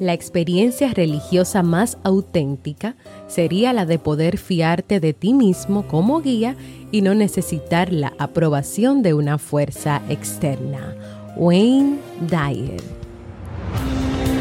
La 0.00 0.14
experiencia 0.14 0.94
religiosa 0.94 1.62
más 1.62 1.98
auténtica 2.04 2.96
sería 3.28 3.74
la 3.74 3.84
de 3.84 3.98
poder 3.98 4.38
fiarte 4.38 4.98
de 4.98 5.12
ti 5.12 5.34
mismo 5.34 5.86
como 5.86 6.22
guía 6.22 6.56
y 6.90 7.02
no 7.02 7.14
necesitar 7.14 7.92
la 7.92 8.14
aprobación 8.18 9.02
de 9.02 9.12
una 9.12 9.36
fuerza 9.36 10.00
externa. 10.08 10.96
Wayne 11.36 11.98
Dyer. 12.30 12.80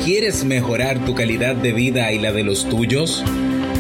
¿Quieres 0.06 0.46
mejorar 0.46 1.04
tu 1.04 1.14
calidad 1.14 1.56
de 1.56 1.74
vida 1.74 2.10
y 2.14 2.20
la 2.20 2.32
de 2.32 2.46
los 2.46 2.64
tuyos? 2.70 3.22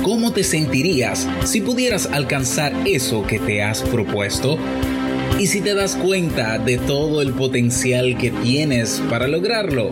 ¿Cómo 0.04 0.34
te 0.34 0.43
sentirías 0.43 1.30
si 1.46 1.61
pudieras 1.61 2.07
alcanzar 2.07 2.73
eso 2.86 3.25
que 3.25 3.39
te 3.39 3.64
has 3.64 3.84
propuesto? 3.84 4.57
¿Y 5.39 5.48
si 5.48 5.61
te 5.61 5.73
das 5.75 5.96
cuenta 5.96 6.57
de 6.57 6.77
todo 6.77 7.21
el 7.21 7.32
potencial 7.32 8.18
que 8.18 8.32
tienes 8.32 9.02
para 9.09 9.30
lograrlo? 9.30 9.91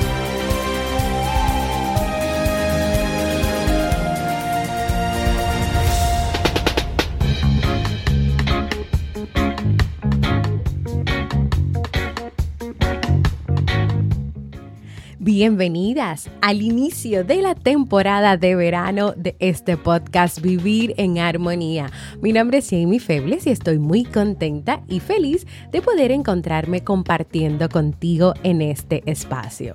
Bienvenidas 15.41 16.29
al 16.41 16.61
inicio 16.61 17.23
de 17.23 17.41
la 17.41 17.55
temporada 17.55 18.37
de 18.37 18.55
verano 18.55 19.13
de 19.17 19.35
este 19.39 19.75
podcast 19.75 20.39
Vivir 20.39 20.93
en 20.97 21.17
Armonía. 21.17 21.89
Mi 22.21 22.31
nombre 22.31 22.59
es 22.59 22.69
Jamie 22.69 22.99
Febles 22.99 23.47
y 23.47 23.49
estoy 23.49 23.79
muy 23.79 24.03
contenta 24.03 24.83
y 24.87 24.99
feliz 24.99 25.47
de 25.71 25.81
poder 25.81 26.11
encontrarme 26.11 26.83
compartiendo 26.83 27.69
contigo 27.69 28.35
en 28.43 28.61
este 28.61 29.01
espacio. 29.07 29.73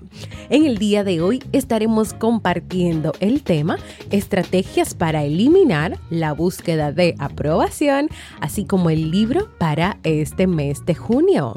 En 0.50 0.67
el 0.67 0.78
día 0.78 1.03
de 1.03 1.20
hoy 1.20 1.42
estaremos 1.50 2.14
compartiendo 2.14 3.11
el 3.19 3.42
tema 3.42 3.77
Estrategias 4.12 4.95
para 4.95 5.25
eliminar 5.25 5.98
la 6.11 6.33
búsqueda 6.33 6.92
de 6.92 7.17
aprobación, 7.19 8.08
así 8.41 8.67
como 8.67 8.89
el 8.89 9.11
libro 9.11 9.48
para 9.58 9.98
este 10.05 10.47
mes 10.47 10.86
de 10.86 10.95
junio. 10.95 11.55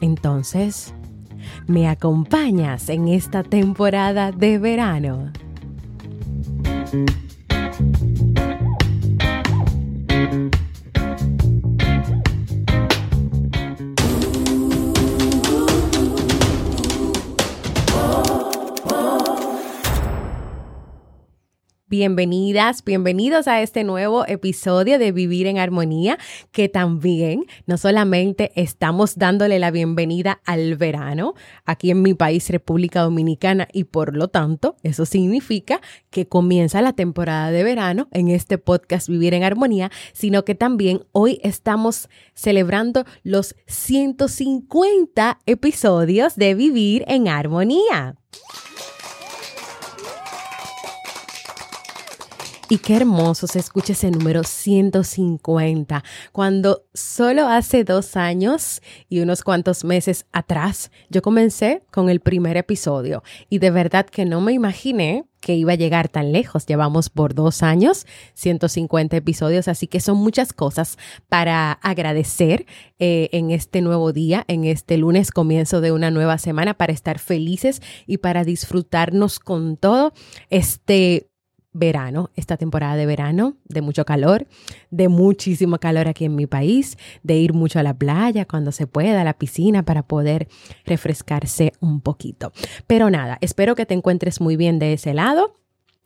Entonces, 0.00 0.94
me 1.68 1.86
acompañas 1.86 2.88
en 2.88 3.08
esta 3.08 3.42
temporada 3.42 4.32
de 4.32 4.58
verano. 4.58 5.30
Bienvenidas, 21.90 22.84
bienvenidos 22.84 23.48
a 23.48 23.62
este 23.62 23.82
nuevo 23.82 24.26
episodio 24.26 24.98
de 24.98 25.10
Vivir 25.10 25.46
en 25.46 25.56
Armonía, 25.56 26.18
que 26.52 26.68
también 26.68 27.46
no 27.64 27.78
solamente 27.78 28.52
estamos 28.56 29.16
dándole 29.16 29.58
la 29.58 29.70
bienvenida 29.70 30.42
al 30.44 30.76
verano 30.76 31.32
aquí 31.64 31.90
en 31.90 32.02
mi 32.02 32.12
país, 32.12 32.50
República 32.50 33.00
Dominicana, 33.00 33.68
y 33.72 33.84
por 33.84 34.14
lo 34.14 34.28
tanto, 34.28 34.76
eso 34.82 35.06
significa 35.06 35.80
que 36.10 36.28
comienza 36.28 36.82
la 36.82 36.92
temporada 36.92 37.50
de 37.52 37.64
verano 37.64 38.08
en 38.10 38.28
este 38.28 38.58
podcast 38.58 39.08
Vivir 39.08 39.32
en 39.32 39.44
Armonía, 39.44 39.90
sino 40.12 40.44
que 40.44 40.54
también 40.54 41.06
hoy 41.12 41.40
estamos 41.42 42.10
celebrando 42.34 43.06
los 43.22 43.56
150 43.66 45.38
episodios 45.46 46.36
de 46.36 46.54
Vivir 46.54 47.06
en 47.08 47.28
Armonía. 47.28 48.16
Y 52.70 52.78
qué 52.78 52.96
hermoso 52.96 53.46
se 53.46 53.60
escucha 53.60 53.94
ese 53.94 54.10
número 54.10 54.44
150, 54.44 56.04
cuando 56.32 56.84
solo 56.92 57.48
hace 57.48 57.82
dos 57.82 58.14
años 58.14 58.82
y 59.08 59.20
unos 59.20 59.42
cuantos 59.42 59.84
meses 59.84 60.26
atrás 60.32 60.90
yo 61.08 61.22
comencé 61.22 61.82
con 61.90 62.10
el 62.10 62.20
primer 62.20 62.58
episodio 62.58 63.22
y 63.48 63.58
de 63.58 63.70
verdad 63.70 64.04
que 64.04 64.26
no 64.26 64.42
me 64.42 64.52
imaginé 64.52 65.24
que 65.40 65.54
iba 65.54 65.72
a 65.72 65.76
llegar 65.76 66.08
tan 66.08 66.32
lejos. 66.32 66.66
Llevamos 66.66 67.10
por 67.10 67.34
dos 67.34 67.62
años, 67.62 68.06
150 68.34 69.16
episodios, 69.16 69.68
así 69.68 69.86
que 69.86 70.00
son 70.00 70.18
muchas 70.18 70.52
cosas 70.52 70.98
para 71.28 71.72
agradecer 71.72 72.66
eh, 72.98 73.28
en 73.32 73.50
este 73.50 73.80
nuevo 73.80 74.12
día, 74.12 74.44
en 74.48 74.64
este 74.64 74.98
lunes, 74.98 75.30
comienzo 75.30 75.80
de 75.80 75.92
una 75.92 76.10
nueva 76.10 76.38
semana, 76.38 76.74
para 76.74 76.92
estar 76.92 77.18
felices 77.18 77.80
y 78.06 78.18
para 78.18 78.44
disfrutarnos 78.44 79.38
con 79.38 79.76
todo 79.76 80.12
este 80.50 81.27
verano, 81.72 82.30
esta 82.34 82.56
temporada 82.56 82.96
de 82.96 83.06
verano, 83.06 83.56
de 83.64 83.82
mucho 83.82 84.04
calor, 84.04 84.46
de 84.90 85.08
muchísimo 85.08 85.78
calor 85.78 86.08
aquí 86.08 86.24
en 86.24 86.34
mi 86.34 86.46
país, 86.46 86.96
de 87.22 87.36
ir 87.36 87.52
mucho 87.52 87.78
a 87.78 87.82
la 87.82 87.94
playa 87.94 88.46
cuando 88.46 88.72
se 88.72 88.86
pueda, 88.86 89.20
a 89.20 89.24
la 89.24 89.34
piscina 89.34 89.84
para 89.84 90.02
poder 90.02 90.48
refrescarse 90.84 91.72
un 91.80 92.00
poquito. 92.00 92.52
Pero 92.86 93.10
nada, 93.10 93.38
espero 93.40 93.74
que 93.74 93.86
te 93.86 93.94
encuentres 93.94 94.40
muy 94.40 94.56
bien 94.56 94.78
de 94.78 94.94
ese 94.94 95.14
lado 95.14 95.57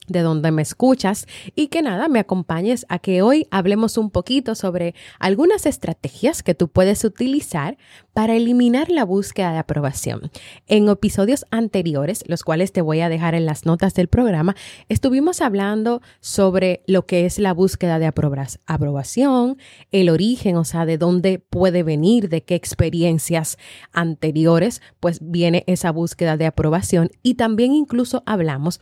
de 0.08 0.20
donde 0.20 0.50
me 0.50 0.62
escuchas 0.62 1.26
y 1.54 1.68
que 1.68 1.82
nada, 1.82 2.08
me 2.08 2.18
acompañes 2.18 2.86
a 2.88 2.98
que 2.98 3.22
hoy 3.22 3.46
hablemos 3.50 3.96
un 3.98 4.10
poquito 4.10 4.54
sobre 4.54 4.94
algunas 5.18 5.66
estrategias 5.66 6.42
que 6.42 6.54
tú 6.54 6.68
puedes 6.68 7.04
utilizar 7.04 7.76
para 8.12 8.34
eliminar 8.34 8.90
la 8.90 9.04
búsqueda 9.04 9.52
de 9.52 9.58
aprobación. 9.58 10.30
En 10.66 10.88
episodios 10.88 11.46
anteriores, 11.50 12.24
los 12.26 12.42
cuales 12.42 12.72
te 12.72 12.82
voy 12.82 13.00
a 13.00 13.08
dejar 13.08 13.34
en 13.34 13.46
las 13.46 13.64
notas 13.64 13.94
del 13.94 14.08
programa, 14.08 14.54
estuvimos 14.88 15.40
hablando 15.40 16.02
sobre 16.20 16.82
lo 16.86 17.06
que 17.06 17.24
es 17.24 17.38
la 17.38 17.54
búsqueda 17.54 17.98
de 17.98 18.06
aprobación, 18.06 19.58
el 19.92 20.10
origen, 20.10 20.56
o 20.56 20.64
sea, 20.64 20.84
de 20.84 20.98
dónde 20.98 21.38
puede 21.38 21.82
venir, 21.82 22.28
de 22.28 22.42
qué 22.42 22.54
experiencias 22.54 23.56
anteriores, 23.92 24.82
pues 25.00 25.18
viene 25.22 25.64
esa 25.66 25.90
búsqueda 25.90 26.36
de 26.36 26.46
aprobación 26.46 27.10
y 27.22 27.34
también 27.34 27.72
incluso 27.72 28.22
hablamos 28.26 28.80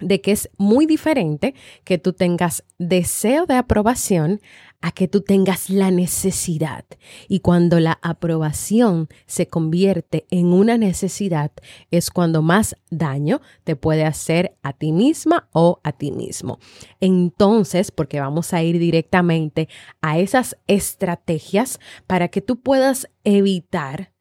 de 0.00 0.20
que 0.20 0.32
es 0.32 0.50
muy 0.58 0.86
diferente 0.86 1.54
que 1.84 1.98
tú 1.98 2.12
tengas 2.12 2.64
deseo 2.78 3.46
de 3.46 3.54
aprobación 3.54 4.40
a 4.82 4.90
que 4.90 5.06
tú 5.08 5.22
tengas 5.22 5.70
la 5.70 5.90
necesidad. 5.90 6.84
Y 7.28 7.40
cuando 7.40 7.78
la 7.78 7.98
aprobación 8.02 9.08
se 9.26 9.46
convierte 9.46 10.26
en 10.30 10.52
una 10.52 10.76
necesidad, 10.76 11.52
es 11.90 12.10
cuando 12.10 12.42
más 12.42 12.76
daño 12.90 13.40
te 13.64 13.76
puede 13.76 14.04
hacer 14.04 14.56
a 14.62 14.72
ti 14.72 14.90
misma 14.92 15.48
o 15.52 15.80
a 15.84 15.92
ti 15.92 16.10
mismo. 16.10 16.58
Entonces, 17.00 17.92
porque 17.92 18.20
vamos 18.20 18.52
a 18.52 18.62
ir 18.62 18.78
directamente 18.80 19.68
a 20.00 20.18
esas 20.18 20.58
estrategias 20.66 21.78
para 22.08 22.28
que 22.28 22.42
tú 22.42 22.60
puedas 22.60 23.08
evitar 23.22 24.11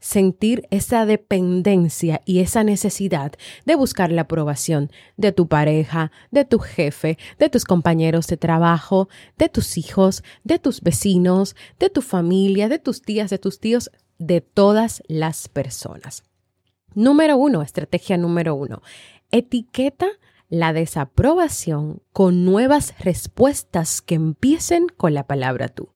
sentir 0.00 0.66
esa 0.70 1.06
dependencia 1.06 2.22
y 2.24 2.40
esa 2.40 2.64
necesidad 2.64 3.32
de 3.66 3.74
buscar 3.74 4.12
la 4.12 4.22
aprobación 4.22 4.90
de 5.16 5.32
tu 5.32 5.48
pareja, 5.48 6.12
de 6.30 6.44
tu 6.44 6.58
jefe, 6.58 7.18
de 7.38 7.48
tus 7.48 7.64
compañeros 7.64 8.26
de 8.26 8.36
trabajo, 8.36 9.08
de 9.36 9.48
tus 9.48 9.76
hijos, 9.76 10.22
de 10.44 10.58
tus 10.58 10.80
vecinos, 10.80 11.56
de 11.78 11.90
tu 11.90 12.02
familia, 12.02 12.68
de 12.68 12.78
tus 12.78 13.02
tías, 13.02 13.30
de 13.30 13.38
tus 13.38 13.60
tíos, 13.60 13.90
de 14.18 14.40
todas 14.40 15.02
las 15.08 15.48
personas. 15.48 16.24
Número 16.94 17.36
uno, 17.36 17.62
estrategia 17.62 18.16
número 18.16 18.54
uno, 18.54 18.82
etiqueta 19.30 20.08
la 20.48 20.72
desaprobación 20.72 22.02
con 22.12 22.44
nuevas 22.44 22.94
respuestas 22.98 24.00
que 24.00 24.14
empiecen 24.14 24.86
con 24.96 25.12
la 25.12 25.26
palabra 25.26 25.68
tú. 25.68 25.90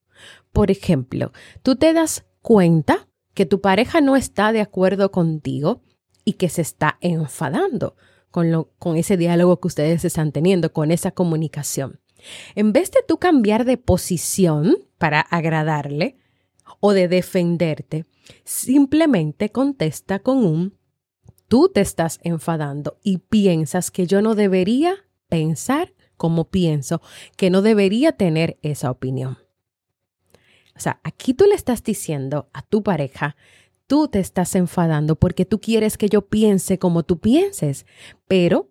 Por 0.53 0.71
ejemplo, 0.71 1.33
tú 1.63 1.77
te 1.77 1.93
das 1.95 2.27
cuenta 2.43 3.09
que 3.35 3.47
tu 3.47 3.61
pareja 3.61 4.01
no 4.01 4.17
está 4.17 4.53
de 4.53 4.61
acuerdo 4.61 5.11
contigo 5.11 5.83
y 6.25 6.35
que 6.35 6.49
se 6.49 6.63
está 6.63 6.99
enfadando. 7.01 7.97
con, 8.31 8.51
lo, 8.51 8.71
con 8.79 8.97
ese 8.97 9.17
diálogo 9.19 9.61
que 9.61 9.69
ustedes 9.69 10.05
están 10.05 10.33
teniendo, 10.33 10.73
con 10.73 10.91
esa 10.91 11.11
comunicación. 11.11 12.01
En 12.55 12.73
vez 12.73 12.91
de 12.91 13.01
tú 13.07 13.19
cambiar 13.19 13.65
de 13.65 13.77
posición 13.77 14.79
para 14.97 15.21
agradarle 15.21 16.17
o 16.81 16.93
de 16.93 17.09
defenderte, 17.09 18.07
simplemente 18.45 19.51
contesta 19.51 20.21
con 20.21 20.45
un 20.45 20.79
tú 21.49 21.69
te 21.69 21.83
estás 21.83 22.19
enfadando 22.23 22.99
y 23.03 23.19
piensas 23.19 23.91
que 23.91 24.07
yo 24.07 24.23
no 24.23 24.35
debería 24.35 24.95
pensar 25.29 25.93
como 26.17 26.49
pienso, 26.49 27.03
que 27.37 27.51
no 27.51 27.61
debería 27.61 28.13
tener 28.13 28.59
esa 28.63 28.91
opinión. 28.91 29.42
O 30.77 30.81
sea, 30.81 31.01
aquí 31.05 31.35
tú 31.35 31.45
le 31.47 31.55
estás 31.55 31.83
diciendo 31.83 32.49
a 32.53 32.63
tu 32.63 32.83
pareja, 32.83 33.37
tú 33.87 34.09
te 34.09 34.21
estás 34.21 34.55
enfadando 34.55 35.17
porque 35.17 35.45
tú 35.45 35.61
quieres 35.61 35.99
que 35.99 36.09
yo 36.09 36.23
piense 36.23 36.79
como 36.79 37.03
tú 37.03 37.19
pienses, 37.19 37.87
pero, 38.27 38.71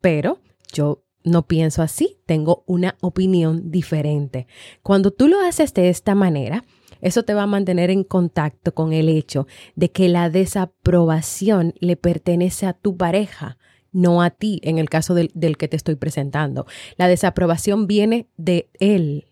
pero 0.00 0.40
yo 0.72 1.04
no 1.22 1.46
pienso 1.46 1.82
así, 1.82 2.18
tengo 2.26 2.64
una 2.66 2.96
opinión 3.00 3.70
diferente. 3.70 4.46
Cuando 4.82 5.10
tú 5.10 5.28
lo 5.28 5.40
haces 5.40 5.74
de 5.74 5.88
esta 5.88 6.14
manera, 6.14 6.64
eso 7.00 7.24
te 7.24 7.34
va 7.34 7.42
a 7.42 7.46
mantener 7.46 7.90
en 7.90 8.04
contacto 8.04 8.74
con 8.74 8.92
el 8.92 9.08
hecho 9.08 9.46
de 9.74 9.90
que 9.90 10.08
la 10.08 10.30
desaprobación 10.30 11.74
le 11.80 11.96
pertenece 11.96 12.66
a 12.66 12.72
tu 12.72 12.96
pareja, 12.96 13.58
no 13.92 14.22
a 14.22 14.30
ti, 14.30 14.60
en 14.62 14.78
el 14.78 14.88
caso 14.88 15.14
del, 15.14 15.30
del 15.34 15.56
que 15.56 15.68
te 15.68 15.76
estoy 15.76 15.96
presentando. 15.96 16.66
La 16.96 17.08
desaprobación 17.08 17.86
viene 17.86 18.28
de 18.36 18.70
él 18.78 19.26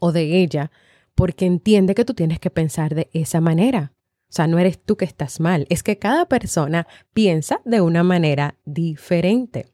o 0.00 0.10
de 0.10 0.42
ella 0.42 0.72
porque 1.14 1.46
entiende 1.46 1.94
que 1.94 2.04
tú 2.04 2.14
tienes 2.14 2.40
que 2.40 2.50
pensar 2.50 2.94
de 2.94 3.08
esa 3.12 3.40
manera. 3.40 3.92
O 4.30 4.32
sea, 4.32 4.46
no 4.46 4.58
eres 4.58 4.80
tú 4.82 4.96
que 4.96 5.04
estás 5.04 5.40
mal, 5.40 5.66
es 5.70 5.82
que 5.82 5.98
cada 5.98 6.26
persona 6.26 6.86
piensa 7.12 7.60
de 7.64 7.80
una 7.80 8.02
manera 8.02 8.56
diferente. 8.64 9.66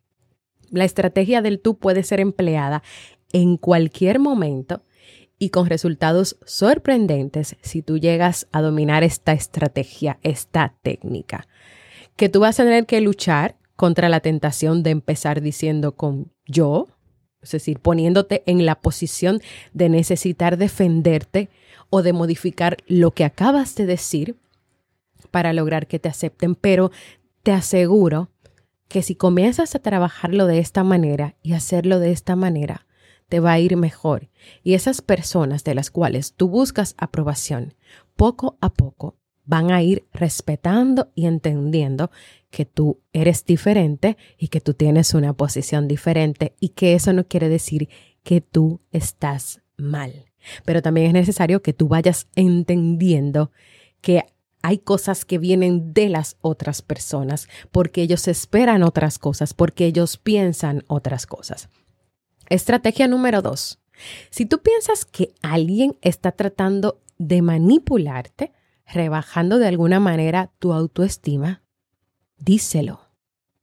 La 0.71 0.85
estrategia 0.85 1.43
del 1.43 1.61
tú 1.61 1.79
puede 1.79 2.03
ser 2.03 2.21
empleada 2.21 2.83
en 3.33 3.57
cualquier 3.57 4.19
momento 4.19 4.83
y 5.39 5.51
con 5.51 5.67
resultados 5.67 6.39
sorprendentes 6.45 7.57
si 7.61 7.83
tú 7.83 7.99
llegas 7.99 8.49
a 8.53 8.63
dominar 8.63 9.05
esta 9.05 9.33
estrategia, 9.33 10.19
esta 10.23 10.75
técnica. 10.83 11.47
Que 12.17 12.29
tú 12.29 12.41
vas 12.41 12.59
a 12.59 12.65
tener 12.65 12.87
que 12.87 13.01
luchar 13.01 13.57
contra 13.77 14.09
la 14.09 14.21
tentación 14.21 14.83
de 14.83 14.91
empezar 14.91 15.43
diciendo 15.43 15.95
con 15.97 16.33
yo, 16.47 16.89
es 17.47 17.53
decir, 17.53 17.81
poniéndote 17.81 18.43
en 18.47 18.67
la 18.67 18.77
posición 18.77 19.41
de 19.73 19.89
necesitar 19.89 20.57
defenderte 20.57 21.49
o 21.91 22.03
de 22.03 22.13
modificar 22.13 22.77
lo 22.87 23.13
que 23.13 23.25
acabas 23.25 23.75
de 23.75 23.87
decir 23.87 24.37
para 25.31 25.53
lograr 25.53 25.87
que 25.87 25.99
te 25.99 26.09
acepten, 26.09 26.55
pero 26.55 26.91
te 27.43 27.53
aseguro 27.53 28.31
que 28.89 29.03
si 29.03 29.15
comienzas 29.15 29.75
a 29.75 29.81
trabajarlo 29.81 30.47
de 30.47 30.59
esta 30.59 30.85
manera 30.85 31.35
y 31.43 31.55
hacerlo 31.55 31.99
de 31.99 32.13
esta 32.13 32.37
manera, 32.37 32.87
te 33.29 33.41
va 33.41 33.53
a 33.53 33.59
ir 33.59 33.77
mejor. 33.77 34.29
Y 34.63 34.75
esas 34.75 35.03
personas 35.03 35.65
de 35.65 35.75
las 35.75 35.91
cuales 35.91 36.35
tú 36.35 36.49
buscas 36.49 36.95
aprobación, 36.99 37.75
poco 38.15 38.57
a 38.61 38.73
poco 38.73 39.17
van 39.45 39.71
a 39.71 39.83
ir 39.83 40.07
respetando 40.13 41.11
y 41.15 41.27
entendiendo 41.27 42.11
que 42.57 42.65
tú 42.65 43.03
eres 43.13 43.45
diferente 43.45 44.17
y 44.39 44.49
que 44.49 44.63
tú 44.63 44.73
tienes 44.73 45.13
una 45.13 45.35
posición 45.35 45.89
diferente 45.89 46.55
y 46.59 46.71
que 46.71 46.95
eso 46.95 47.13
no 47.13 47.29
quiere 47.29 47.51
decir 47.51 47.91
que 48.23 48.41
tú 48.41 48.81
estás 48.93 49.61
mal. 49.77 50.25
Pero 50.65 50.81
también 50.81 51.09
es 51.09 51.13
necesario 51.13 51.61
que 51.61 51.75
tú 51.75 51.87
vayas 51.87 52.29
entendiendo 52.35 53.51
que 54.01 54.23
hay 54.63 54.79
cosas 54.79 55.27
que 55.27 55.37
vienen 55.37 55.93
de 55.93 56.09
las 56.09 56.39
otras 56.41 56.81
personas 56.81 57.47
porque 57.73 58.01
ellos 58.01 58.27
esperan 58.27 58.85
otras 58.85 59.19
cosas, 59.19 59.53
porque 59.53 59.85
ellos 59.85 60.17
piensan 60.17 60.83
otras 60.87 61.27
cosas. 61.27 61.69
Estrategia 62.49 63.07
número 63.07 63.43
dos. 63.43 63.81
Si 64.31 64.47
tú 64.47 64.63
piensas 64.63 65.05
que 65.05 65.35
alguien 65.43 65.99
está 66.01 66.33
tratando 66.33 67.03
de 67.19 67.43
manipularte, 67.43 68.55
rebajando 68.87 69.59
de 69.59 69.67
alguna 69.67 70.01
manera 70.01 70.53
tu 70.59 70.73
autoestima, 70.73 71.66
díselo, 72.39 73.01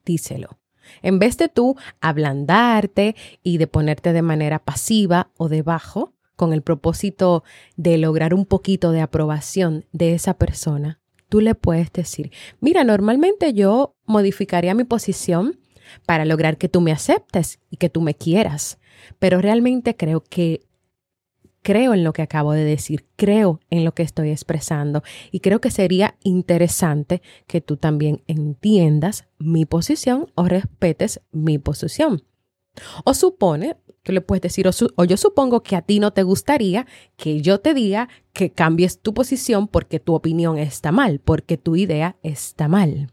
díselo. 0.05 0.59
En 1.01 1.19
vez 1.19 1.37
de 1.37 1.47
tú 1.47 1.75
ablandarte 2.01 3.15
y 3.41 3.57
de 3.57 3.67
ponerte 3.67 4.13
de 4.13 4.21
manera 4.21 4.59
pasiva 4.59 5.31
o 5.37 5.49
debajo, 5.49 6.13
con 6.35 6.51
el 6.53 6.61
propósito 6.61 7.43
de 7.75 7.97
lograr 7.97 8.33
un 8.33 8.45
poquito 8.45 8.91
de 8.91 9.01
aprobación 9.01 9.85
de 9.91 10.13
esa 10.13 10.33
persona, 10.33 10.99
tú 11.29 11.41
le 11.41 11.55
puedes 11.55 11.91
decir, 11.93 12.31
mira, 12.59 12.83
normalmente 12.83 13.53
yo 13.53 13.95
modificaría 14.05 14.73
mi 14.73 14.83
posición 14.83 15.59
para 16.05 16.25
lograr 16.25 16.57
que 16.57 16.69
tú 16.69 16.81
me 16.81 16.91
aceptes 16.91 17.59
y 17.69 17.77
que 17.77 17.89
tú 17.89 18.01
me 18.01 18.15
quieras. 18.15 18.79
Pero 19.19 19.41
realmente 19.41 19.95
creo 19.95 20.23
que 20.23 20.61
creo 21.63 21.93
en 21.95 22.03
lo 22.03 22.13
que 22.13 22.21
acabo 22.21 22.51
de 22.51 22.63
decir, 22.63 23.05
creo 23.15 23.59
en 23.71 23.83
lo 23.83 23.93
que 23.93 24.03
estoy 24.03 24.29
expresando 24.29 25.01
y 25.31 25.39
creo 25.39 25.59
que 25.59 25.71
sería 25.71 26.15
interesante 26.23 27.23
que 27.47 27.61
tú 27.61 27.77
también 27.77 28.21
entiendas 28.27 29.25
mi 29.39 29.65
posición 29.65 30.27
o 30.35 30.45
respetes 30.45 31.21
mi 31.31 31.57
posición. 31.57 32.23
O 33.05 33.13
supone, 33.13 33.77
que 34.03 34.11
le 34.11 34.21
puedes 34.21 34.41
decir, 34.41 34.67
o, 34.67 34.71
o, 34.95 35.05
yo 35.05 35.15
supongo 35.15 35.63
que 35.63 35.75
a 35.75 35.81
ti 35.81 35.99
no 35.99 36.11
te 36.11 36.23
gustaría 36.23 36.85
que 37.15 37.41
yo 37.41 37.59
te 37.59 37.73
diga 37.73 38.09
que 38.33 38.51
cambies 38.51 38.99
tu 38.99 39.13
posición 39.13 39.67
porque 39.67 39.99
tu 39.99 40.13
opinión 40.13 40.57
está 40.57 40.91
mal, 40.91 41.19
porque 41.19 41.57
tu 41.57 41.75
idea 41.75 42.17
está 42.21 42.67
mal. 42.67 43.11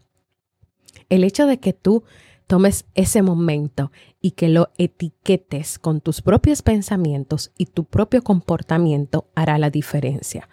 El 1.09 1.23
hecho 1.23 1.45
de 1.45 1.59
que 1.59 1.73
tú 1.73 2.03
tomes 2.51 2.83
ese 2.95 3.21
momento 3.21 3.93
y 4.19 4.31
que 4.31 4.49
lo 4.49 4.71
etiquetes 4.77 5.79
con 5.79 6.01
tus 6.01 6.21
propios 6.21 6.61
pensamientos 6.61 7.53
y 7.57 7.67
tu 7.67 7.85
propio 7.85 8.21
comportamiento 8.23 9.29
hará 9.35 9.57
la 9.57 9.69
diferencia. 9.69 10.49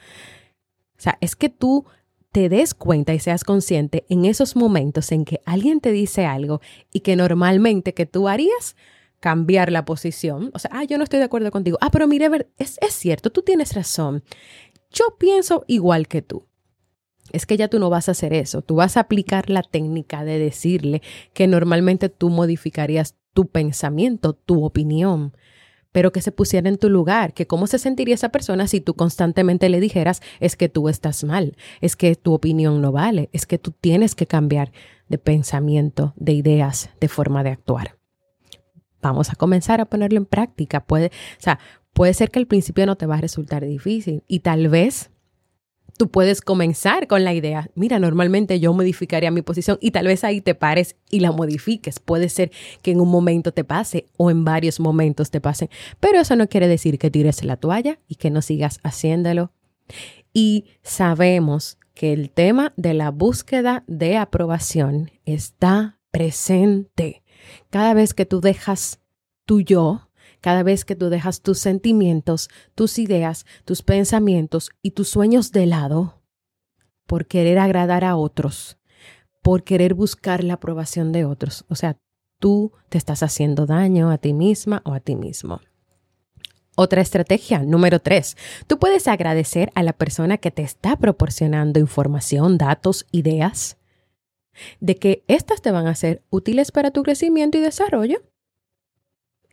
O 0.97 1.01
sea, 1.01 1.19
es 1.21 1.35
que 1.35 1.49
tú 1.49 1.87
te 2.31 2.49
des 2.49 2.75
cuenta 2.75 3.15
y 3.15 3.19
seas 3.19 3.43
consciente 3.43 4.07
en 4.09 4.27
esos 4.27 4.55
momentos 4.55 5.11
en 5.11 5.25
que 5.25 5.41
alguien 5.45 5.81
te 5.81 5.91
dice 5.91 6.25
algo 6.25 6.61
y 6.93 7.01
que 7.01 7.17
normalmente 7.17 7.95
que 7.95 8.07
tú 8.07 8.29
harías 8.29 8.77
cambiar 9.19 9.73
la 9.73 9.85
posición. 9.85 10.53
O 10.55 10.61
sea, 10.61 10.71
ah, 10.73 10.85
yo 10.85 10.99
no 10.99 11.03
estoy 11.03 11.19
de 11.19 11.25
acuerdo 11.25 11.51
contigo. 11.51 11.79
Ah, 11.81 11.91
pero 11.91 12.07
mire, 12.07 12.31
es, 12.59 12.79
es 12.81 12.95
cierto, 12.95 13.31
tú 13.31 13.43
tienes 13.43 13.75
razón. 13.75 14.23
Yo 14.93 15.17
pienso 15.19 15.65
igual 15.67 16.07
que 16.07 16.23
tú 16.23 16.48
es 17.33 17.47
que 17.47 17.57
ya 17.57 17.69
tú 17.69 17.79
no 17.79 17.91
vas 17.91 18.09
a 18.09 18.13
hacer 18.13 18.33
eso, 18.33 18.63
tú 18.63 18.77
vas 18.77 18.97
a 18.97 19.01
aplicar 19.01 19.51
la 19.51 19.63
técnica 19.63 20.25
de 20.25 20.39
decirle 20.39 21.03
que 21.35 21.47
normalmente 21.47 22.09
tú 22.09 22.31
modificarías 22.31 23.17
tu 23.33 23.47
pensamiento, 23.47 24.33
tu 24.33 24.65
opinión, 24.65 25.33
pero 25.93 26.13
que 26.13 26.21
se 26.21 26.33
pusiera 26.33 26.69
en 26.69 26.79
tu 26.79 26.91
lugar, 26.91 27.33
que 27.35 27.47
cómo 27.47 27.67
se 27.67 27.79
sentiría 27.79 28.15
esa 28.15 28.29
persona 28.31 28.67
si 28.67 28.81
tú 28.81 28.95
constantemente 28.95 29.69
le 29.69 29.81
dijeras 29.81 30.21
es 30.41 30.57
que 30.57 30.69
tú 30.69 30.89
estás 30.89 31.25
mal, 31.25 31.57
es 31.81 31.97
que 31.97 32.15
tu 32.15 32.35
opinión 32.35 32.81
no 32.81 32.93
vale, 32.93 33.31
es 33.33 33.47
que 33.47 33.59
tú 33.59 33.73
tienes 33.73 34.15
que 34.15 34.27
cambiar 34.27 34.73
de 35.09 35.19
pensamiento, 35.19 36.13
de 36.17 36.33
ideas, 36.33 36.91
de 37.01 37.09
forma 37.09 37.43
de 37.43 37.51
actuar. 37.51 37.97
Vamos 39.01 39.31
a 39.31 39.37
comenzar 39.37 39.81
a 39.81 39.87
ponerlo 39.87 40.19
en 40.19 40.27
práctica. 40.27 40.85
Puede, 40.85 41.07
o 41.07 41.41
sea, 41.41 41.59
puede 41.93 42.15
ser 42.15 42.31
que 42.31 42.39
al 42.39 42.47
principio 42.47 42.85
no 42.85 42.97
te 42.97 43.07
va 43.07 43.17
a 43.17 43.21
resultar 43.21 43.65
difícil 43.65 44.25
y 44.27 44.41
tal 44.41 44.69
vez 44.69 45.11
tú 45.97 46.11
puedes 46.11 46.41
comenzar 46.41 47.07
con 47.07 47.25
la 47.25 47.35
idea, 47.35 47.71
mira, 47.75 47.99
normalmente 47.99 48.61
yo 48.61 48.73
modificaría 48.73 49.31
mi 49.31 49.43
posición 49.43 49.79
y 49.81 49.91
tal 49.91 50.07
vez 50.07 50.25
ahí 50.25 50.41
te 50.41 50.55
pares 50.55 50.97
y 51.11 51.21
la 51.21 51.33
modifiques. 51.33 52.01
Puede 52.01 52.29
ser 52.29 52.51
que 52.83 52.93
en 52.93 53.01
un 53.01 53.11
momento 53.11 53.53
te 53.53 53.65
pase 53.65 54.07
o 54.17 54.31
en 54.31 54.45
varios 54.45 54.81
momentos 54.81 55.31
te 55.31 55.41
pase, 55.41 55.71
pero 56.01 56.21
eso 56.21 56.37
no 56.37 56.49
quiere 56.49 56.69
decir 56.69 56.99
que 56.99 57.11
tires 57.11 57.45
la 57.45 57.57
toalla 57.57 57.99
y 58.07 58.17
que 58.17 58.31
no 58.31 58.43
sigas 58.43 58.81
haciéndolo. 58.83 59.53
Y 60.33 60.67
sabemos 60.83 61.79
que 61.95 62.13
el 62.13 62.31
tema 62.31 62.73
de 62.77 62.95
la 62.95 63.11
búsqueda 63.11 63.85
de 63.87 64.17
aprobación 64.17 65.11
está 65.25 65.99
presente. 66.11 67.23
Cada 67.71 67.95
vez 67.95 68.15
que 68.15 68.27
tú 68.27 68.41
dejas 68.41 69.01
tu 69.45 69.61
yo 69.61 70.08
cada 70.41 70.63
vez 70.63 70.85
que 70.85 70.97
tú 70.97 71.09
dejas 71.09 71.43
tus 71.43 71.59
sentimientos, 71.59 72.49
tus 72.75 72.99
ideas, 72.99 73.47
tus 73.65 73.83
pensamientos 73.83 74.71
y 74.83 74.93
tus 74.93 75.09
sueños 75.09 75.53
de 75.53 75.67
lado 75.67 76.23
por 77.07 77.27
querer 77.27 77.59
agradar 77.59 78.05
a 78.05 78.17
otros, 78.17 78.79
por 79.43 79.65
querer 79.65 79.95
buscar 79.95 80.45
la 80.45 80.55
aprobación 80.55 81.11
de 81.11 81.25
otros. 81.25 81.65
O 81.69 81.75
sea, 81.75 81.97
tú 82.39 82.73
te 82.89 82.99
estás 82.99 83.23
haciendo 83.23 83.67
daño 83.67 84.11
a 84.11 84.19
ti 84.19 84.33
misma 84.33 84.83
o 84.85 84.93
a 84.93 85.01
ti 85.01 85.17
mismo. 85.17 85.61
Otra 86.77 87.01
estrategia, 87.01 87.65
número 87.65 87.99
tres, 87.99 88.37
tú 88.69 88.79
puedes 88.79 89.09
agradecer 89.09 89.73
a 89.75 89.83
la 89.83 89.93
persona 89.93 90.39
que 90.39 90.53
te 90.53 90.63
está 90.63 90.97
proporcionando 90.97 91.81
información, 91.81 92.57
datos, 92.57 93.07
ideas, 93.11 93.79
de 94.79 94.97
que 94.97 95.25
éstas 95.27 95.61
te 95.61 95.73
van 95.73 95.89
a 95.89 95.97
ser 95.97 96.23
útiles 96.31 96.71
para 96.71 96.93
tu 96.93 97.03
crecimiento 97.03 97.59
y 97.59 97.63
desarrollo 97.63 98.23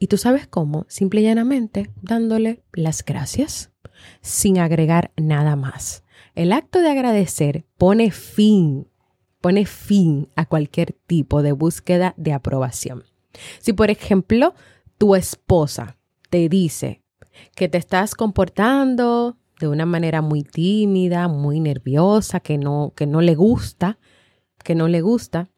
y 0.06 0.08
tú 0.08 0.20
sabes 0.20 0.46
cómo, 0.46 0.86
simple 0.88 1.22
y 1.22 1.24
llanamente 1.24 1.90
dándole 2.00 2.62
las 2.74 3.04
gracias 3.04 3.72
sin 4.22 4.60
agregar 4.60 5.12
nada 5.18 5.56
más. 5.56 6.04
El 6.36 6.54
acto 6.54 6.80
de 6.80 6.92
agradecer 6.92 7.66
pone 7.76 8.12
fin, 8.12 8.88
pone 9.42 9.66
fin 9.66 10.30
a 10.36 10.46
cualquier 10.46 10.96
tipo 11.08 11.42
de 11.42 11.54
búsqueda 11.54 12.14
de 12.18 12.34
aprobación. 12.34 13.04
Si, 13.58 13.74
por 13.74 13.90
ejemplo, 13.90 14.54
tu 15.00 15.16
esposa 15.16 15.98
te 16.30 16.50
dice 16.50 17.02
que 17.56 17.68
te 17.68 17.80
estás 17.80 18.14
comportando 18.14 19.40
de 19.60 19.70
una 19.70 19.88
manera 19.88 20.22
muy 20.22 20.44
tímida, 20.44 21.28
muy 21.28 21.60
nerviosa, 21.60 22.42
que 22.42 22.60
no, 22.60 22.94
que 22.96 23.08
no 23.08 23.22
le 23.22 23.34
gusta, 23.34 23.98
que 24.64 24.76
no 24.76 24.88
le 24.88 25.02
gusta, 25.02 25.50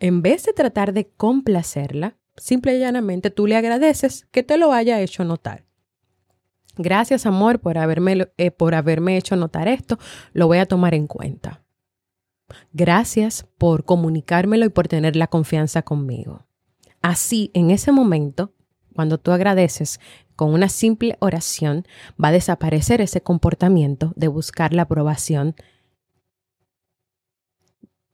en 0.00 0.22
vez 0.22 0.46
de 0.46 0.54
tratar 0.54 0.94
de 0.94 1.10
complacerla, 1.10 2.16
simple 2.36 2.76
y 2.76 2.80
llanamente 2.80 3.30
tú 3.30 3.46
le 3.46 3.56
agradeces 3.56 4.26
que 4.30 4.42
te 4.42 4.56
lo 4.56 4.72
haya 4.72 5.00
hecho 5.00 5.24
notar. 5.24 5.64
Gracias, 6.76 7.26
amor, 7.26 7.60
por 7.60 7.78
haberme, 7.78 8.28
eh, 8.36 8.50
por 8.50 8.74
haberme 8.74 9.16
hecho 9.16 9.36
notar 9.36 9.68
esto. 9.68 9.98
Lo 10.32 10.46
voy 10.46 10.58
a 10.58 10.66
tomar 10.66 10.94
en 10.94 11.06
cuenta. 11.06 11.62
Gracias 12.72 13.46
por 13.58 13.84
comunicármelo 13.84 14.66
y 14.66 14.70
por 14.70 14.88
tener 14.88 15.16
la 15.16 15.28
confianza 15.28 15.82
conmigo. 15.82 16.46
Así, 17.00 17.50
en 17.54 17.70
ese 17.70 17.92
momento, 17.92 18.52
cuando 18.94 19.18
tú 19.18 19.30
agradeces 19.30 20.00
con 20.36 20.52
una 20.52 20.68
simple 20.68 21.16
oración, 21.20 21.86
va 22.22 22.28
a 22.28 22.32
desaparecer 22.32 23.00
ese 23.00 23.22
comportamiento 23.22 24.12
de 24.16 24.28
buscar 24.28 24.72
la 24.72 24.82
aprobación 24.82 25.54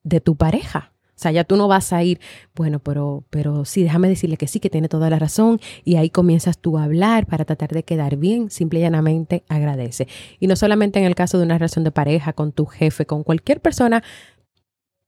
de 0.02 0.20
tu 0.20 0.36
pareja. 0.36 0.92
O 1.20 1.22
sea, 1.22 1.32
ya 1.32 1.44
tú 1.44 1.56
no 1.56 1.68
vas 1.68 1.92
a 1.92 2.02
ir, 2.02 2.18
bueno, 2.54 2.78
pero, 2.78 3.24
pero 3.28 3.66
sí, 3.66 3.82
déjame 3.82 4.08
decirle 4.08 4.38
que 4.38 4.46
sí, 4.46 4.58
que 4.58 4.70
tiene 4.70 4.88
toda 4.88 5.10
la 5.10 5.18
razón. 5.18 5.60
Y 5.84 5.96
ahí 5.96 6.08
comienzas 6.08 6.56
tú 6.56 6.78
a 6.78 6.84
hablar 6.84 7.26
para 7.26 7.44
tratar 7.44 7.72
de 7.72 7.82
quedar 7.82 8.16
bien. 8.16 8.50
Simple 8.50 8.78
y 8.78 8.82
llanamente 8.84 9.44
agradece. 9.46 10.08
Y 10.38 10.46
no 10.46 10.56
solamente 10.56 10.98
en 10.98 11.04
el 11.04 11.14
caso 11.14 11.36
de 11.36 11.44
una 11.44 11.58
relación 11.58 11.84
de 11.84 11.90
pareja, 11.90 12.32
con 12.32 12.52
tu 12.52 12.64
jefe, 12.64 13.04
con 13.04 13.22
cualquier 13.22 13.60
persona 13.60 14.02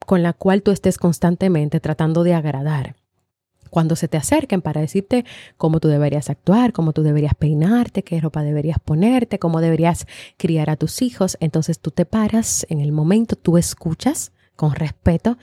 con 0.05 0.23
la 0.23 0.35
cual 0.35 0.63
tú 0.63 0.71
estés 0.71 0.99
constantemente 0.99 1.81
tratando 1.81 2.25
de 2.25 2.35
agradar. 2.35 2.95
Cuando 3.71 3.97
se 3.97 4.07
te 4.07 4.19
acerquen 4.19 4.61
para 4.61 4.83
decirte 4.83 5.25
cómo 5.57 5.81
tú 5.81 5.89
deberías 5.89 6.29
actuar, 6.29 6.75
cómo 6.75 6.93
tú 6.93 7.03
deberías 7.03 7.35
peinarte, 7.35 8.03
qué 8.03 8.21
ropa 8.21 8.43
deberías 8.43 8.79
ponerte, 8.85 9.39
cómo 9.39 9.63
deberías 9.63 10.07
criar 10.37 10.69
a 10.69 10.77
tus 10.77 11.01
hijos, 11.01 11.39
entonces 11.41 11.79
tú 11.79 11.91
te 11.91 12.05
paras 12.05 12.67
en 12.69 12.83
el 12.83 12.93
momento, 12.93 13.35
tú 13.35 13.57
escuchas 13.57 14.33
con 14.57 14.75
respeto 14.75 15.39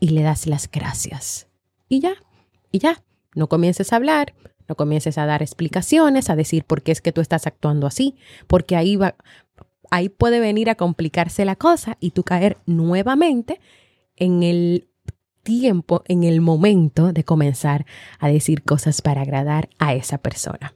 y 0.00 0.08
le 0.08 0.22
das 0.22 0.46
las 0.46 0.70
gracias. 0.70 1.46
Y 1.88 2.00
ya, 2.00 2.14
y 2.72 2.78
ya, 2.78 3.02
no 3.34 3.48
comiences 3.48 3.92
a 3.92 3.96
hablar, 3.96 4.34
no 4.68 4.74
comiences 4.74 5.18
a 5.18 5.26
dar 5.26 5.42
explicaciones, 5.42 6.30
a 6.30 6.36
decir 6.36 6.64
por 6.64 6.82
qué 6.82 6.92
es 6.92 7.00
que 7.00 7.12
tú 7.12 7.20
estás 7.20 7.46
actuando 7.46 7.86
así, 7.86 8.16
porque 8.46 8.76
ahí 8.76 8.96
va, 8.96 9.14
ahí 9.90 10.08
puede 10.08 10.40
venir 10.40 10.70
a 10.70 10.74
complicarse 10.74 11.44
la 11.44 11.56
cosa 11.56 11.96
y 12.00 12.10
tú 12.10 12.24
caer 12.24 12.58
nuevamente 12.66 13.60
en 14.16 14.42
el 14.42 14.88
tiempo, 15.42 16.02
en 16.06 16.24
el 16.24 16.40
momento 16.40 17.12
de 17.12 17.24
comenzar 17.24 17.86
a 18.18 18.28
decir 18.28 18.62
cosas 18.62 19.02
para 19.02 19.22
agradar 19.22 19.68
a 19.78 19.94
esa 19.94 20.18
persona. 20.18 20.74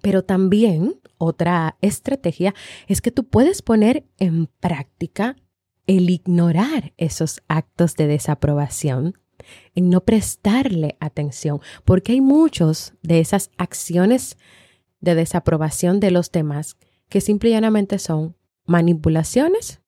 Pero 0.00 0.22
también 0.22 0.96
otra 1.18 1.76
estrategia 1.80 2.54
es 2.88 3.00
que 3.00 3.10
tú 3.10 3.24
puedes 3.24 3.62
poner 3.62 4.04
en 4.18 4.46
práctica 4.46 5.36
el 5.86 6.10
ignorar 6.10 6.92
esos 6.96 7.42
actos 7.48 7.96
de 7.96 8.06
desaprobación, 8.06 9.18
en 9.74 9.90
no 9.90 10.02
prestarle 10.02 10.96
atención, 11.00 11.60
porque 11.84 12.12
hay 12.12 12.20
muchos 12.20 12.94
de 13.02 13.20
esas 13.20 13.50
acciones 13.56 14.36
de 15.00 15.14
desaprobación 15.14 16.00
de 16.00 16.10
los 16.10 16.30
demás 16.30 16.76
que 17.08 17.20
simplemente 17.20 17.98
son 17.98 18.36
manipulaciones 18.64 19.80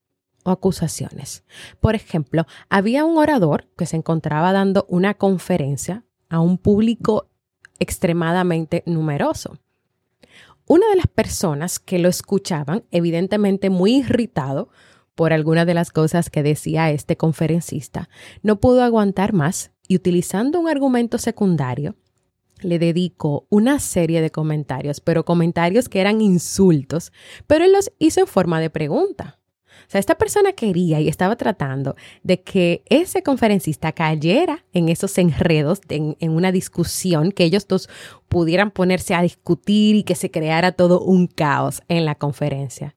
o 0.45 0.51
acusaciones. 0.51 1.45
Por 1.81 1.95
ejemplo, 1.95 2.47
había 2.69 3.05
un 3.05 3.17
orador 3.17 3.69
que 3.77 3.87
se 3.87 3.97
encontraba 3.97 4.53
dando 4.53 4.87
una 4.89 5.15
conferencia 5.15 6.05
a 6.29 6.41
un 6.41 6.59
público 6.59 7.31
extremadamente 7.79 8.83
numeroso. 8.87 9.59
Una 10.67 10.89
de 10.89 10.97
las 10.97 11.07
personas 11.07 11.79
que 11.79 11.99
lo 11.99 12.09
escuchaban, 12.09 12.85
evidentemente 12.91 13.71
muy 13.71 13.97
irritado, 13.97 14.71
por 15.15 15.33
alguna 15.33 15.65
de 15.65 15.75
las 15.75 15.91
cosas 15.91 16.31
que 16.31 16.43
decía 16.43 16.91
este 16.91 17.17
conferencista, 17.17 18.09
no 18.43 18.61
pudo 18.61 18.83
aguantar 18.83 19.33
más 19.33 19.73
y 19.87 19.97
utilizando 19.97 20.61
un 20.61 20.69
argumento 20.69 21.19
secundario, 21.19 21.97
le 22.61 22.79
dedicó 22.79 23.47
una 23.51 23.79
serie 23.79 24.21
de 24.23 24.31
comentarios, 24.31 25.01
pero 25.01 25.25
comentarios 25.25 25.89
que 25.89 26.01
eran 26.01 26.21
insultos, 26.21 27.13
pero 27.47 27.65
él 27.65 27.73
los 27.73 27.93
hizo 27.99 28.21
en 28.21 28.27
forma 28.27 28.61
de 28.61 28.71
pregunta. 28.71 29.39
O 29.87 29.91
sea, 29.91 29.99
esta 29.99 30.17
persona 30.17 30.53
quería 30.53 31.01
y 31.01 31.09
estaba 31.09 31.37
tratando 31.37 31.95
de 32.23 32.41
que 32.41 32.85
ese 32.87 33.23
conferencista 33.23 33.93
cayera 33.93 34.65
en 34.73 34.89
esos 34.89 35.19
enredos, 35.19 35.81
en, 35.89 36.17
en, 36.21 36.31
una 36.31 36.53
discusión, 36.53 37.33
que 37.33 37.45
ellos 37.45 37.67
dos 37.69 37.91
pudieran 38.29 38.71
ponerse 38.71 39.15
a 39.15 39.23
discutir 39.23 39.97
y 39.97 40.03
que 40.05 40.15
se 40.15 40.31
creara 40.31 40.73
todo 40.73 41.03
un 41.03 41.27
caos 41.27 41.83
en 41.89 42.07
la 42.07 42.15
conferencia. 42.15 42.97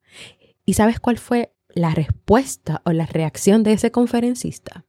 ¿Y 0.64 0.74
sabes 0.74 0.98
cuál 0.98 1.18
fue 1.18 1.52
la 1.78 1.90
respuesta 1.90 2.82
o 2.84 2.92
la 2.92 3.06
reacción 3.06 3.62
de 3.62 3.72
ese 3.72 3.90
conferencista? 3.90 4.84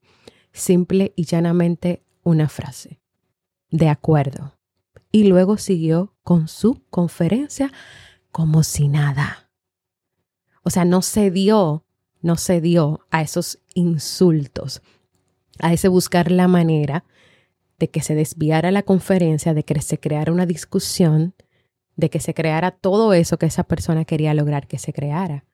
Simple 0.51 1.13
y 1.15 1.25
llanamente 1.25 2.03
una 2.23 2.49
frase. 2.49 2.99
De 3.69 3.89
acuerdo. 3.89 4.57
Y 5.11 5.25
luego 5.25 5.57
siguió 5.57 6.15
con 6.23 6.47
su 6.47 6.83
conferencia 6.89 7.71
como 8.31 8.63
si 8.63 8.87
nada. 8.87 9.49
O 10.63 10.69
sea, 10.69 10.85
no 10.85 11.01
cedió, 11.01 11.85
no 12.21 12.35
cedió 12.35 13.05
a 13.09 13.21
esos 13.21 13.59
insultos, 13.73 14.81
a 15.59 15.73
ese 15.73 15.87
buscar 15.87 16.31
la 16.31 16.47
manera 16.47 17.05
de 17.79 17.89
que 17.89 18.01
se 18.01 18.13
desviara 18.13 18.71
la 18.71 18.83
conferencia, 18.83 19.53
de 19.53 19.63
que 19.63 19.81
se 19.81 19.99
creara 19.99 20.31
una 20.31 20.45
discusión, 20.45 21.33
de 21.95 22.09
que 22.09 22.19
se 22.19 22.33
creara 22.33 22.71
todo 22.71 23.13
eso 23.13 23.37
que 23.37 23.45
esa 23.45 23.63
persona 23.63 24.05
quería 24.05 24.33
lograr 24.33 24.67
que 24.67 24.77
se 24.77 24.93
creara. 24.93 25.45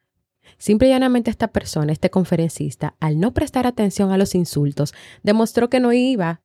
Simple 0.58 0.88
y 0.88 0.92
llanamente 0.92 1.30
esta 1.30 1.50
persona, 1.50 1.92
este 1.92 2.10
conferencista, 2.10 2.96
al 3.00 3.20
no 3.20 3.34
prestar 3.34 3.68
atención 3.68 4.12
a 4.12 4.18
los 4.18 4.36
insultos, 4.36 4.94
demostró 5.24 5.70
que 5.70 5.80
no 5.80 5.94
iba 5.94 6.42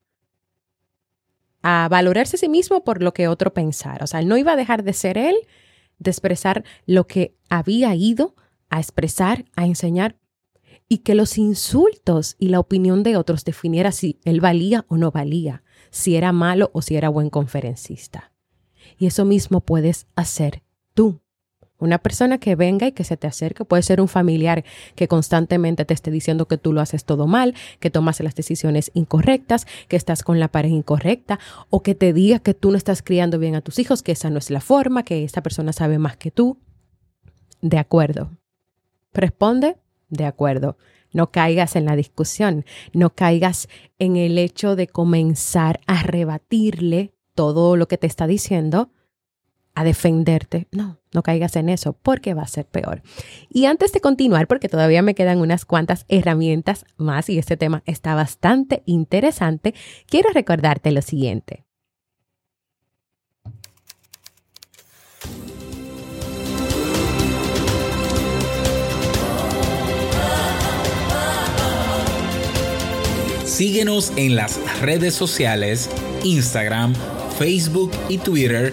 a 1.62 1.88
valorarse 1.90 2.36
a 2.36 2.38
sí 2.38 2.48
mismo 2.48 2.84
por 2.84 3.02
lo 3.02 3.12
que 3.12 3.28
otro 3.28 3.52
pensara. 3.52 4.04
O 4.04 4.06
sea, 4.06 4.22
no 4.22 4.36
iba 4.36 4.52
a 4.52 4.56
dejar 4.56 4.82
de 4.82 4.92
ser 4.92 5.18
él, 5.18 5.36
de 5.98 6.10
expresar 6.10 6.64
lo 6.86 7.06
que 7.06 7.36
había 7.48 7.94
ido 7.94 8.34
a 8.70 8.78
expresar, 8.78 9.44
a 9.56 9.66
enseñar, 9.66 10.16
y 10.88 10.98
que 10.98 11.14
los 11.14 11.38
insultos 11.38 12.36
y 12.38 12.48
la 12.48 12.58
opinión 12.58 13.02
de 13.02 13.16
otros 13.16 13.44
definiera 13.44 13.92
si 13.92 14.18
él 14.24 14.40
valía 14.40 14.84
o 14.88 14.96
no 14.96 15.10
valía, 15.10 15.62
si 15.90 16.16
era 16.16 16.32
malo 16.32 16.70
o 16.72 16.82
si 16.82 16.96
era 16.96 17.08
buen 17.08 17.30
conferencista. 17.30 18.32
Y 18.98 19.06
eso 19.06 19.24
mismo 19.24 19.60
puedes 19.60 20.06
hacer 20.16 20.62
tú. 20.94 21.20
Una 21.80 21.98
persona 21.98 22.38
que 22.38 22.56
venga 22.56 22.86
y 22.86 22.92
que 22.92 23.04
se 23.04 23.16
te 23.16 23.26
acerque 23.26 23.64
puede 23.64 23.82
ser 23.82 24.00
un 24.00 24.08
familiar 24.08 24.64
que 24.94 25.08
constantemente 25.08 25.86
te 25.86 25.94
esté 25.94 26.10
diciendo 26.10 26.46
que 26.46 26.58
tú 26.58 26.74
lo 26.74 26.82
haces 26.82 27.04
todo 27.04 27.26
mal, 27.26 27.54
que 27.80 27.90
tomas 27.90 28.20
las 28.20 28.34
decisiones 28.34 28.90
incorrectas, 28.94 29.66
que 29.88 29.96
estás 29.96 30.22
con 30.22 30.38
la 30.38 30.48
pareja 30.48 30.74
incorrecta 30.74 31.40
o 31.70 31.82
que 31.82 31.94
te 31.94 32.12
diga 32.12 32.38
que 32.38 32.52
tú 32.52 32.70
no 32.70 32.76
estás 32.76 33.02
criando 33.02 33.38
bien 33.38 33.54
a 33.54 33.62
tus 33.62 33.78
hijos, 33.78 34.02
que 34.02 34.12
esa 34.12 34.28
no 34.28 34.38
es 34.38 34.50
la 34.50 34.60
forma, 34.60 35.04
que 35.04 35.24
esta 35.24 35.42
persona 35.42 35.72
sabe 35.72 35.98
más 35.98 36.18
que 36.18 36.30
tú. 36.30 36.58
De 37.62 37.78
acuerdo. 37.78 38.30
Responde, 39.14 39.78
de 40.10 40.26
acuerdo. 40.26 40.76
No 41.12 41.30
caigas 41.32 41.76
en 41.76 41.86
la 41.86 41.96
discusión, 41.96 42.64
no 42.92 43.10
caigas 43.10 43.68
en 43.98 44.16
el 44.16 44.36
hecho 44.38 44.76
de 44.76 44.86
comenzar 44.86 45.80
a 45.86 46.02
rebatirle 46.02 47.12
todo 47.34 47.76
lo 47.76 47.88
que 47.88 47.98
te 47.98 48.06
está 48.06 48.26
diciendo 48.26 48.90
a 49.80 49.84
defenderte. 49.84 50.68
No, 50.70 50.98
no 51.12 51.22
caigas 51.22 51.56
en 51.56 51.68
eso 51.68 51.94
porque 51.94 52.34
va 52.34 52.42
a 52.42 52.48
ser 52.48 52.66
peor. 52.66 53.02
Y 53.48 53.64
antes 53.64 53.92
de 53.92 54.00
continuar, 54.00 54.46
porque 54.46 54.68
todavía 54.68 55.02
me 55.02 55.14
quedan 55.14 55.38
unas 55.40 55.64
cuantas 55.64 56.04
herramientas 56.08 56.84
más 56.96 57.28
y 57.30 57.38
este 57.38 57.56
tema 57.56 57.82
está 57.86 58.14
bastante 58.14 58.82
interesante, 58.84 59.74
quiero 60.06 60.30
recordarte 60.32 60.92
lo 60.92 61.02
siguiente. 61.02 61.64
Síguenos 73.44 74.12
en 74.16 74.36
las 74.36 74.58
redes 74.80 75.14
sociales, 75.14 75.90
Instagram, 76.24 76.94
Facebook 77.38 77.90
y 78.08 78.16
Twitter 78.18 78.72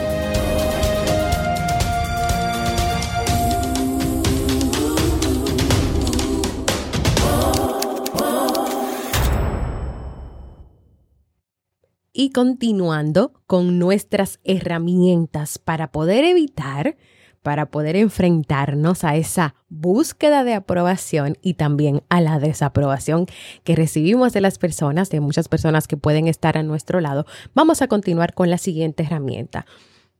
Y 12.23 12.29
continuando 12.29 13.33
con 13.47 13.79
nuestras 13.79 14.39
herramientas 14.43 15.57
para 15.57 15.91
poder 15.91 16.23
evitar, 16.23 16.95
para 17.41 17.71
poder 17.71 17.95
enfrentarnos 17.95 19.03
a 19.03 19.15
esa 19.15 19.55
búsqueda 19.69 20.43
de 20.43 20.53
aprobación 20.53 21.39
y 21.41 21.55
también 21.55 22.03
a 22.09 22.21
la 22.21 22.37
desaprobación 22.37 23.25
que 23.63 23.75
recibimos 23.75 24.33
de 24.33 24.41
las 24.41 24.59
personas, 24.59 25.09
de 25.09 25.19
muchas 25.19 25.49
personas 25.49 25.87
que 25.87 25.97
pueden 25.97 26.27
estar 26.27 26.59
a 26.59 26.61
nuestro 26.61 27.01
lado, 27.01 27.25
vamos 27.55 27.81
a 27.81 27.87
continuar 27.87 28.35
con 28.35 28.51
la 28.51 28.59
siguiente 28.59 29.01
herramienta. 29.01 29.65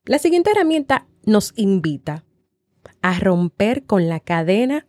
La 0.05 0.17
siguiente 0.17 0.49
herramienta 0.49 1.05
nos 1.27 1.53
invita 1.55 2.23
a 3.03 3.19
romper 3.19 3.85
con 3.85 4.09
la 4.09 4.19
cadena 4.19 4.87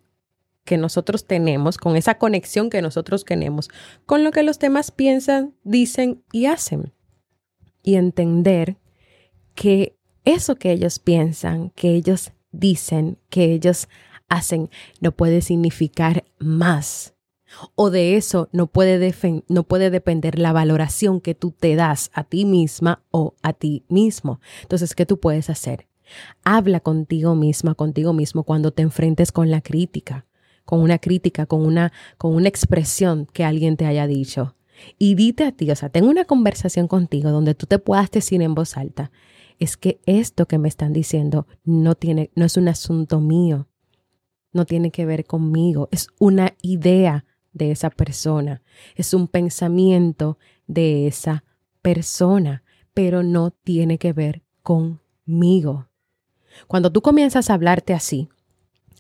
que 0.65 0.79
nosotros 0.79 1.27
tenemos, 1.27 1.77
con 1.77 1.95
esa 1.95 2.17
conexión 2.17 2.71
que 2.71 2.81
nosotros 2.81 3.27
tenemos, 3.27 3.69
con 4.07 4.25
lo 4.25 4.31
que 4.31 4.43
los 4.43 4.59
demás 4.59 4.91
piensan, 4.91 5.55
dicen 5.63 6.23
y 6.33 6.47
hacen. 6.47 6.95
Y 7.83 7.97
entender 7.97 8.77
que 9.55 9.97
eso 10.25 10.57
que 10.57 10.73
ellos 10.73 10.99
piensan, 10.99 11.71
que 11.71 11.95
ellos 11.95 12.33
dicen, 12.53 13.19
que 13.29 13.53
ellos 13.53 13.89
hacen, 14.29 14.71
no 15.01 15.13
puede 15.13 15.43
significar 15.43 16.25
más. 16.39 17.15
O 17.75 17.91
de 17.91 18.17
eso 18.17 18.49
no 18.53 18.67
puede, 18.67 19.15
no 19.49 19.65
puede 19.65 19.91
depender 19.91 20.39
la 20.39 20.53
valoración 20.53 21.21
que 21.21 21.35
tú 21.35 21.51
te 21.51 21.77
das 21.77 22.11
a 22.15 22.25
ti 22.25 22.45
misma 22.45 23.03
o 23.11 23.35
a 23.43 23.53
ti 23.53 23.85
mismo. 23.89 24.41
Entonces, 24.63 24.95
¿qué 24.95 25.05
tú 25.05 25.21
puedes 25.21 25.51
hacer? 25.51 25.87
Habla 26.45 26.81
contigo 26.81 27.35
misma, 27.35 27.75
contigo 27.75 28.13
mismo 28.13 28.45
cuando 28.45 28.73
te 28.73 28.83
enfrentes 28.83 29.33
con 29.33 29.51
la 29.51 29.61
crítica 29.61 30.27
con 30.65 30.81
una 30.81 30.99
crítica, 30.99 31.47
con 31.47 31.65
una, 31.65 31.93
con 32.19 32.35
una 32.35 32.49
expresión 32.49 33.27
que 33.33 33.45
alguien 33.45 33.77
te 33.77 33.87
haya 33.87 34.07
dicho. 34.07 34.55
Y 34.99 35.15
dite 35.15 35.45
a 35.45 35.53
ti, 35.53 35.71
o 35.71 35.77
sea, 35.77 35.89
tengo 35.89 36.09
una 36.09 36.25
conversación 36.25 36.89
contigo 36.89 37.31
donde 37.31 37.55
tú 37.55 37.67
te 37.67 37.79
puedas 37.79 38.11
decir 38.11 38.43
en 38.43 38.55
voz 38.55 38.77
alta, 38.77 39.11
es 39.59 39.77
que 39.77 40.01
esto 40.07 40.47
que 40.47 40.59
me 40.59 40.69
están 40.69 40.93
diciendo 40.93 41.47
no 41.65 41.95
tiene, 41.95 42.31
no 42.35 42.45
es 42.45 42.57
un 42.57 42.69
asunto 42.69 43.21
mío, 43.21 43.69
no 44.53 44.67
tiene 44.67 44.91
que 44.91 45.07
ver 45.07 45.25
conmigo, 45.25 45.89
es 45.93 46.09
una 46.19 46.55
idea 46.63 47.25
de 47.53 47.71
esa 47.71 47.91
persona, 47.91 48.63
es 48.97 49.15
un 49.15 49.29
pensamiento 49.29 50.39
de 50.67 51.07
esa 51.07 51.45
persona, 51.81 52.63
pero 52.95 53.23
no 53.23 53.51
tiene 53.51 53.99
que 53.99 54.13
ver 54.13 54.43
conmigo. 54.63 55.89
Cuando 56.67 56.93
tú 56.93 57.03
comienzas 57.03 57.51
a 57.51 57.55
hablarte 57.55 57.95
así, 57.95 58.29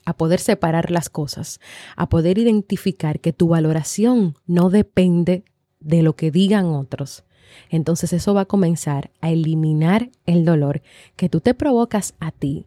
a 0.04 0.16
poder 0.16 0.40
separar 0.40 0.90
las 0.90 1.08
cosas, 1.08 1.60
a 1.96 2.08
poder 2.08 2.38
identificar 2.38 3.20
que 3.20 3.32
tu 3.32 3.48
valoración 3.48 4.36
no 4.46 4.70
depende 4.70 5.44
de 5.84 6.02
lo 6.02 6.16
que 6.16 6.30
digan 6.30 6.66
otros. 6.66 7.24
Entonces 7.70 8.12
eso 8.12 8.34
va 8.34 8.42
a 8.42 8.46
comenzar 8.46 9.10
a 9.20 9.30
eliminar 9.30 10.10
el 10.26 10.44
dolor 10.44 10.82
que 11.16 11.28
tú 11.28 11.40
te 11.40 11.54
provocas 11.54 12.14
a 12.20 12.30
ti 12.30 12.66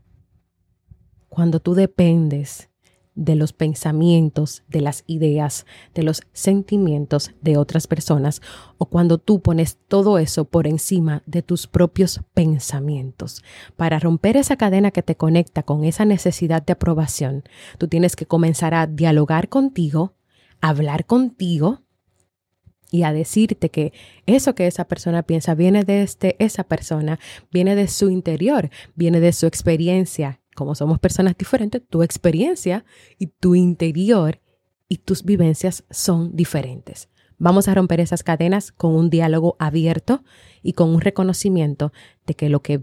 cuando 1.29 1.59
tú 1.59 1.73
dependes 1.73 2.69
de 3.15 3.35
los 3.35 3.53
pensamientos, 3.53 4.63
de 4.67 4.81
las 4.81 5.03
ideas, 5.07 5.65
de 5.93 6.03
los 6.03 6.21
sentimientos 6.33 7.31
de 7.41 7.57
otras 7.57 7.87
personas 7.87 8.41
o 8.77 8.85
cuando 8.87 9.17
tú 9.17 9.41
pones 9.41 9.77
todo 9.87 10.19
eso 10.19 10.45
por 10.45 10.67
encima 10.67 11.23
de 11.25 11.41
tus 11.41 11.67
propios 11.67 12.21
pensamientos. 12.33 13.41
Para 13.77 13.99
romper 13.99 14.35
esa 14.35 14.57
cadena 14.57 14.91
que 14.91 15.01
te 15.01 15.15
conecta 15.15 15.63
con 15.63 15.85
esa 15.85 16.03
necesidad 16.03 16.61
de 16.63 16.73
aprobación, 16.73 17.43
tú 17.77 17.87
tienes 17.87 18.17
que 18.17 18.25
comenzar 18.25 18.73
a 18.73 18.85
dialogar 18.85 19.47
contigo, 19.47 20.13
hablar 20.59 21.05
contigo 21.05 21.84
y 22.91 23.03
a 23.03 23.13
decirte 23.13 23.69
que 23.69 23.93
eso 24.25 24.55
que 24.55 24.67
esa 24.67 24.85
persona 24.85 25.23
piensa 25.23 25.55
viene 25.55 25.83
de 25.83 26.03
este, 26.03 26.35
esa 26.43 26.63
persona, 26.63 27.19
viene 27.51 27.75
de 27.75 27.87
su 27.87 28.09
interior, 28.09 28.69
viene 28.95 29.19
de 29.19 29.33
su 29.33 29.47
experiencia 29.47 30.41
como 30.55 30.73
somos 30.73 30.97
personas 30.99 31.37
diferentes, 31.37 31.83
tu 31.87 32.01
experiencia 32.01 32.85
y 33.19 33.27
tu 33.27 33.53
interior 33.53 34.41
y 34.87 34.97
tus 34.97 35.23
vivencias 35.23 35.83
son 35.91 36.35
diferentes. 36.35 37.09
Vamos 37.37 37.67
a 37.67 37.75
romper 37.75 37.99
esas 37.99 38.23
cadenas 38.23 38.71
con 38.71 38.95
un 38.95 39.09
diálogo 39.09 39.57
abierto 39.59 40.23
y 40.63 40.73
con 40.73 40.89
un 40.89 41.01
reconocimiento 41.01 41.91
de 42.25 42.33
que 42.33 42.49
lo 42.49 42.61
que 42.61 42.81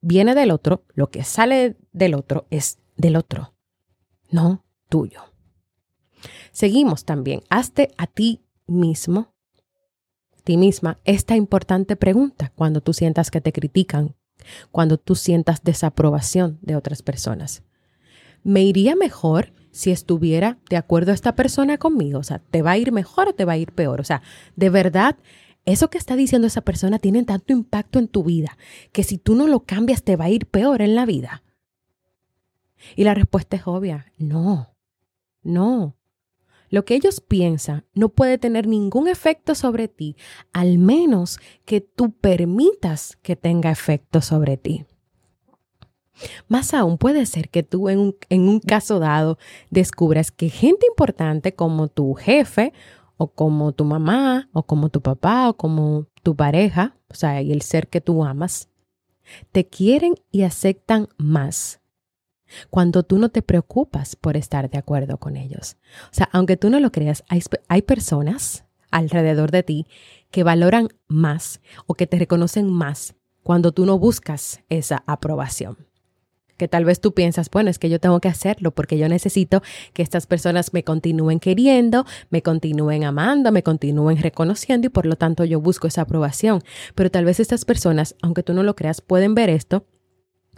viene 0.00 0.34
del 0.34 0.52
otro, 0.52 0.84
lo 0.94 1.10
que 1.10 1.24
sale 1.24 1.76
del 1.92 2.14
otro 2.14 2.46
es 2.50 2.78
del 2.96 3.16
otro, 3.16 3.54
no 4.30 4.64
tuyo. 4.88 5.20
Seguimos 6.52 7.04
también. 7.04 7.42
Hazte 7.50 7.92
a 7.98 8.06
ti 8.06 8.43
mismo, 8.66 9.34
ti 10.44 10.56
misma, 10.56 10.98
esta 11.04 11.36
importante 11.36 11.96
pregunta 11.96 12.52
cuando 12.54 12.80
tú 12.80 12.92
sientas 12.92 13.30
que 13.30 13.40
te 13.40 13.52
critican, 13.52 14.14
cuando 14.70 14.98
tú 14.98 15.14
sientas 15.14 15.62
desaprobación 15.64 16.58
de 16.60 16.76
otras 16.76 17.02
personas. 17.02 17.62
¿Me 18.42 18.62
iría 18.62 18.94
mejor 18.94 19.54
si 19.70 19.90
estuviera 19.90 20.58
de 20.68 20.76
acuerdo 20.76 21.12
a 21.12 21.14
esta 21.14 21.34
persona 21.34 21.78
conmigo? 21.78 22.18
O 22.18 22.22
sea, 22.22 22.38
¿te 22.38 22.60
va 22.60 22.72
a 22.72 22.78
ir 22.78 22.92
mejor 22.92 23.28
o 23.28 23.34
te 23.34 23.46
va 23.46 23.54
a 23.54 23.56
ir 23.56 23.72
peor? 23.72 24.00
O 24.00 24.04
sea, 24.04 24.22
de 24.54 24.68
verdad, 24.68 25.16
eso 25.64 25.88
que 25.88 25.96
está 25.96 26.14
diciendo 26.14 26.46
esa 26.46 26.60
persona 26.60 26.98
tiene 26.98 27.24
tanto 27.24 27.54
impacto 27.54 27.98
en 27.98 28.08
tu 28.08 28.22
vida 28.22 28.58
que 28.92 29.02
si 29.02 29.16
tú 29.16 29.34
no 29.34 29.48
lo 29.48 29.60
cambias 29.60 30.02
te 30.02 30.16
va 30.16 30.26
a 30.26 30.30
ir 30.30 30.46
peor 30.46 30.82
en 30.82 30.94
la 30.94 31.06
vida. 31.06 31.42
Y 32.96 33.04
la 33.04 33.14
respuesta 33.14 33.56
es 33.56 33.66
obvia, 33.66 34.12
no, 34.18 34.76
no. 35.42 35.96
Lo 36.70 36.84
que 36.84 36.94
ellos 36.94 37.20
piensan 37.20 37.84
no 37.94 38.08
puede 38.08 38.38
tener 38.38 38.66
ningún 38.66 39.08
efecto 39.08 39.54
sobre 39.54 39.88
ti, 39.88 40.16
al 40.52 40.78
menos 40.78 41.38
que 41.64 41.80
tú 41.80 42.12
permitas 42.12 43.16
que 43.22 43.36
tenga 43.36 43.70
efecto 43.70 44.20
sobre 44.20 44.56
ti. 44.56 44.84
Más 46.48 46.74
aún 46.74 46.98
puede 46.98 47.26
ser 47.26 47.48
que 47.48 47.62
tú 47.62 47.88
en 47.88 47.98
un, 47.98 48.16
en 48.28 48.48
un, 48.48 48.60
caso 48.60 48.98
dado 48.98 49.38
descubras 49.70 50.30
que 50.30 50.48
gente 50.48 50.86
importante 50.86 51.54
como 51.54 51.88
tu 51.88 52.14
jefe 52.14 52.72
o 53.16 53.28
como 53.32 53.72
tu 53.72 53.84
mamá 53.84 54.48
o 54.52 54.62
como 54.62 54.90
tu 54.90 55.00
papá 55.00 55.48
o 55.48 55.56
como 55.56 56.06
tu 56.22 56.36
pareja, 56.36 56.96
o 57.08 57.14
sea, 57.14 57.42
y 57.42 57.52
el 57.52 57.62
ser 57.62 57.88
que 57.88 58.00
tú 58.00 58.24
amas, 58.24 58.68
te 59.52 59.66
quieren 59.66 60.14
y 60.30 60.42
aceptan 60.42 61.08
más 61.16 61.80
cuando 62.70 63.02
tú 63.02 63.18
no 63.18 63.28
te 63.28 63.42
preocupas 63.42 64.16
por 64.16 64.36
estar 64.36 64.70
de 64.70 64.78
acuerdo 64.78 65.18
con 65.18 65.36
ellos. 65.36 65.76
O 66.04 66.14
sea, 66.14 66.28
aunque 66.32 66.56
tú 66.56 66.70
no 66.70 66.80
lo 66.80 66.92
creas, 66.92 67.24
hay, 67.28 67.42
hay 67.68 67.82
personas 67.82 68.64
alrededor 68.90 69.50
de 69.50 69.62
ti 69.62 69.86
que 70.30 70.44
valoran 70.44 70.88
más 71.08 71.60
o 71.86 71.94
que 71.94 72.06
te 72.06 72.18
reconocen 72.18 72.72
más 72.72 73.14
cuando 73.42 73.72
tú 73.72 73.86
no 73.86 73.98
buscas 73.98 74.60
esa 74.68 75.04
aprobación. 75.06 75.76
Que 76.56 76.68
tal 76.68 76.84
vez 76.84 77.00
tú 77.00 77.14
piensas, 77.14 77.50
bueno, 77.50 77.68
es 77.68 77.80
que 77.80 77.90
yo 77.90 77.98
tengo 77.98 78.20
que 78.20 78.28
hacerlo 78.28 78.70
porque 78.70 78.96
yo 78.96 79.08
necesito 79.08 79.62
que 79.92 80.02
estas 80.02 80.26
personas 80.26 80.72
me 80.72 80.84
continúen 80.84 81.40
queriendo, 81.40 82.06
me 82.30 82.42
continúen 82.42 83.02
amando, 83.02 83.50
me 83.50 83.64
continúen 83.64 84.18
reconociendo 84.18 84.86
y 84.86 84.90
por 84.90 85.06
lo 85.06 85.16
tanto 85.16 85.44
yo 85.44 85.60
busco 85.60 85.88
esa 85.88 86.02
aprobación. 86.02 86.62
Pero 86.94 87.10
tal 87.10 87.24
vez 87.24 87.40
estas 87.40 87.64
personas, 87.64 88.14
aunque 88.22 88.44
tú 88.44 88.54
no 88.54 88.62
lo 88.62 88.76
creas, 88.76 89.00
pueden 89.00 89.34
ver 89.34 89.50
esto 89.50 89.84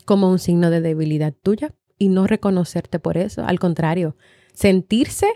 como 0.05 0.31
un 0.31 0.39
signo 0.39 0.71
de 0.71 0.81
debilidad 0.81 1.33
tuya 1.33 1.75
y 1.99 2.09
no 2.09 2.27
reconocerte 2.27 2.99
por 2.99 3.17
eso. 3.17 3.45
Al 3.45 3.59
contrario, 3.59 4.17
sentirse 4.53 5.27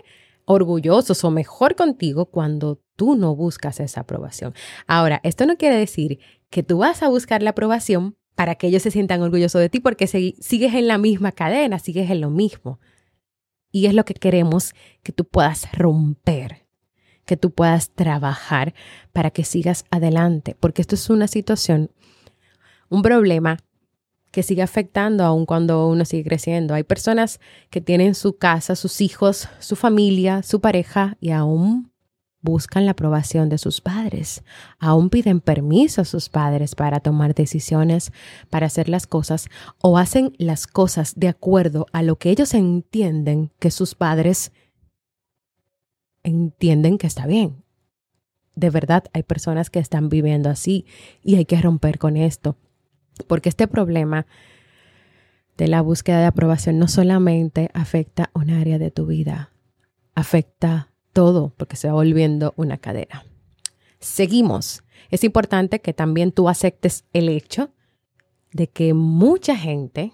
orgullosos 0.45 1.23
o 1.23 1.31
mejor 1.31 1.75
contigo 1.75 2.25
cuando 2.25 2.81
tú 2.95 3.15
no 3.15 3.35
buscas 3.35 3.79
esa 3.79 4.01
aprobación. 4.01 4.53
Ahora, 4.87 5.19
esto 5.23 5.45
no 5.45 5.57
quiere 5.57 5.77
decir 5.77 6.19
que 6.49 6.63
tú 6.63 6.79
vas 6.79 7.03
a 7.03 7.09
buscar 7.09 7.41
la 7.41 7.51
aprobación 7.51 8.15
para 8.35 8.55
que 8.55 8.67
ellos 8.67 8.83
se 8.83 8.91
sientan 8.91 9.21
orgullosos 9.21 9.61
de 9.61 9.69
ti 9.69 9.79
porque 9.79 10.07
sigues 10.07 10.73
en 10.73 10.87
la 10.87 10.97
misma 10.97 11.31
cadena, 11.31 11.79
sigues 11.79 12.09
en 12.09 12.21
lo 12.21 12.29
mismo. 12.29 12.79
Y 13.71 13.85
es 13.85 13.93
lo 13.93 14.03
que 14.03 14.13
queremos 14.13 14.73
que 15.03 15.11
tú 15.11 15.25
puedas 15.25 15.71
romper, 15.73 16.65
que 17.25 17.37
tú 17.37 17.51
puedas 17.51 17.91
trabajar 17.91 18.73
para 19.13 19.31
que 19.31 19.45
sigas 19.45 19.85
adelante, 19.91 20.55
porque 20.59 20.81
esto 20.81 20.95
es 20.95 21.09
una 21.09 21.27
situación, 21.27 21.91
un 22.89 23.01
problema 23.01 23.57
que 24.31 24.43
sigue 24.43 24.61
afectando 24.61 25.23
aun 25.23 25.45
cuando 25.45 25.87
uno 25.87 26.05
sigue 26.05 26.23
creciendo. 26.23 26.73
Hay 26.73 26.83
personas 26.83 27.39
que 27.69 27.81
tienen 27.81 28.15
su 28.15 28.37
casa, 28.37 28.75
sus 28.75 29.01
hijos, 29.01 29.49
su 29.59 29.75
familia, 29.75 30.41
su 30.41 30.61
pareja 30.61 31.17
y 31.19 31.31
aún 31.31 31.91
buscan 32.41 32.85
la 32.85 32.91
aprobación 32.91 33.49
de 33.49 33.57
sus 33.57 33.81
padres. 33.81 34.43
Aún 34.79 35.09
piden 35.09 35.41
permiso 35.41 36.01
a 36.01 36.05
sus 36.05 36.29
padres 36.29 36.75
para 36.75 36.99
tomar 36.99 37.35
decisiones, 37.35 38.11
para 38.49 38.65
hacer 38.65 38.89
las 38.89 39.05
cosas 39.05 39.47
o 39.81 39.97
hacen 39.97 40.33
las 40.37 40.65
cosas 40.65 41.13
de 41.15 41.27
acuerdo 41.27 41.85
a 41.91 42.01
lo 42.01 42.15
que 42.17 42.31
ellos 42.31 42.53
entienden 42.53 43.51
que 43.59 43.69
sus 43.69 43.95
padres 43.95 44.51
entienden 46.23 46.97
que 46.97 47.07
está 47.07 47.27
bien. 47.27 47.63
De 48.55 48.69
verdad, 48.69 49.05
hay 49.13 49.23
personas 49.23 49.69
que 49.69 49.79
están 49.79 50.09
viviendo 50.09 50.49
así 50.49 50.85
y 51.23 51.35
hay 51.35 51.45
que 51.45 51.61
romper 51.61 51.99
con 51.99 52.17
esto. 52.17 52.57
Porque 53.27 53.49
este 53.49 53.67
problema 53.67 54.25
de 55.57 55.67
la 55.67 55.81
búsqueda 55.81 56.19
de 56.19 56.25
aprobación 56.25 56.79
no 56.79 56.87
solamente 56.87 57.69
afecta 57.73 58.31
un 58.33 58.49
área 58.49 58.79
de 58.79 58.91
tu 58.91 59.05
vida, 59.05 59.51
afecta 60.15 60.91
todo 61.13 61.53
porque 61.57 61.75
se 61.75 61.87
va 61.87 61.93
volviendo 61.93 62.53
una 62.55 62.77
cadena. 62.77 63.25
seguimos. 63.99 64.83
Es 65.11 65.23
importante 65.23 65.81
que 65.81 65.93
también 65.93 66.31
tú 66.31 66.49
aceptes 66.49 67.05
el 67.13 67.29
hecho 67.29 67.69
de 68.53 68.67
que 68.67 68.93
mucha 68.93 69.55
gente 69.55 70.13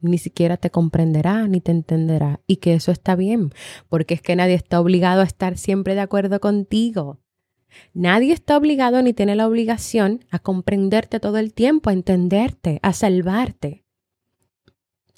ni 0.00 0.18
siquiera 0.18 0.56
te 0.56 0.70
comprenderá 0.70 1.48
ni 1.48 1.60
te 1.60 1.72
entenderá 1.72 2.40
y 2.46 2.56
que 2.56 2.74
eso 2.74 2.92
está 2.92 3.16
bien, 3.16 3.52
porque 3.88 4.14
es 4.14 4.22
que 4.22 4.36
nadie 4.36 4.54
está 4.54 4.80
obligado 4.80 5.22
a 5.22 5.24
estar 5.24 5.56
siempre 5.56 5.94
de 5.94 6.00
acuerdo 6.00 6.40
contigo. 6.40 7.18
Nadie 7.92 8.32
está 8.32 8.56
obligado 8.56 9.00
ni 9.02 9.12
tiene 9.12 9.36
la 9.36 9.46
obligación 9.46 10.24
a 10.30 10.38
comprenderte 10.38 11.20
todo 11.20 11.38
el 11.38 11.52
tiempo, 11.52 11.90
a 11.90 11.92
entenderte, 11.92 12.80
a 12.82 12.92
salvarte. 12.92 13.84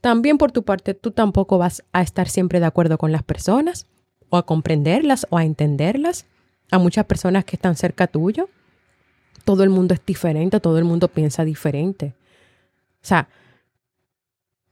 También 0.00 0.38
por 0.38 0.52
tu 0.52 0.62
parte, 0.62 0.94
tú 0.94 1.10
tampoco 1.10 1.58
vas 1.58 1.82
a 1.92 2.02
estar 2.02 2.28
siempre 2.28 2.60
de 2.60 2.66
acuerdo 2.66 2.98
con 2.98 3.12
las 3.12 3.22
personas, 3.22 3.86
o 4.28 4.36
a 4.36 4.44
comprenderlas, 4.44 5.26
o 5.30 5.38
a 5.38 5.44
entenderlas. 5.44 6.26
A 6.70 6.78
muchas 6.78 7.06
personas 7.06 7.44
que 7.44 7.56
están 7.56 7.76
cerca 7.76 8.06
tuyo. 8.06 8.48
Todo 9.44 9.62
el 9.62 9.70
mundo 9.70 9.94
es 9.94 10.04
diferente, 10.04 10.60
todo 10.60 10.78
el 10.78 10.84
mundo 10.84 11.08
piensa 11.08 11.44
diferente. 11.44 12.14
O 13.02 13.06
sea, 13.06 13.28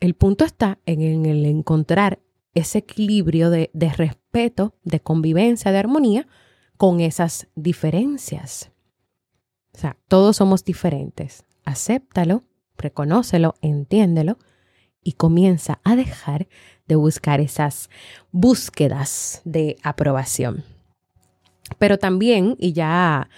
el 0.01 0.15
punto 0.15 0.45
está 0.45 0.79
en, 0.87 1.25
el 1.25 1.47
encontrar 1.47 2.19
ese 2.53 2.79
equilibrio 2.79 3.51
de, 3.51 3.71
de 3.73 3.93
respeto, 3.93 4.75
de 4.83 5.01
convivencia, 5.01 5.73
de 5.73 5.79
armonía 5.79 6.27
con 6.77 7.01
esas 7.01 7.49
diferencias. 7.55 8.71
O 9.75 9.79
sea, 9.79 9.97
todos 10.09 10.37
somos 10.37 10.65
diferentes. 10.65 11.45
Acéptalo, 11.65 12.45
reconócelo, 12.77 13.55
entiéndelo 13.61 14.39
y 15.03 15.13
comienza 15.13 15.81
a 15.85 15.97
dejar 15.97 16.49
de 16.87 16.97
buscar 16.97 17.41
esas 17.41 17.91
búsquedas 18.31 19.43
de 19.45 19.77
aprobación. 19.83 20.65
Pero 21.79 21.99
también, 21.99 22.57
y 22.59 22.73
ya, 22.73 23.29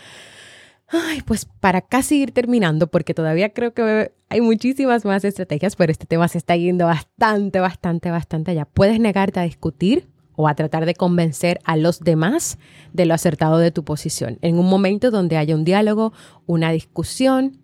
ay, 0.88 1.22
pues 1.22 1.44
para 1.44 1.81
casi 1.81 2.22
ir 2.22 2.33
terminando, 2.33 2.88
porque 2.88 3.14
todavía 3.14 3.53
creo 3.53 3.72
que 3.72 4.12
hay 4.29 4.40
muchísimas 4.40 5.05
más 5.05 5.25
estrategias, 5.25 5.77
pero 5.77 5.92
este 5.92 6.07
tema 6.07 6.29
se 6.29 6.38
está 6.38 6.57
yendo 6.57 6.87
bastante, 6.87 7.61
bastante, 7.61 8.11
bastante 8.11 8.51
allá. 8.51 8.64
Puedes 8.64 9.01
negarte 9.01 9.40
a 9.40 9.44
discutir 9.44 10.09
o 10.37 10.49
a 10.49 10.55
tratar 10.55 10.87
de 10.87 10.94
convencer 10.94 11.59
a 11.64 11.77
los 11.77 12.01
demás 12.01 12.59
de 12.92 13.07
lo 13.07 13.14
acertado 13.14 13.59
de 13.59 13.70
tu 13.70 13.85
posición. 13.85 14.38
En 14.42 14.59
un 14.59 14.68
momento 14.68 15.11
donde 15.11 15.37
haya 15.37 15.55
un 15.55 15.64
diálogo, 15.64 16.12
una 16.46 16.70
discusión, 16.70 17.61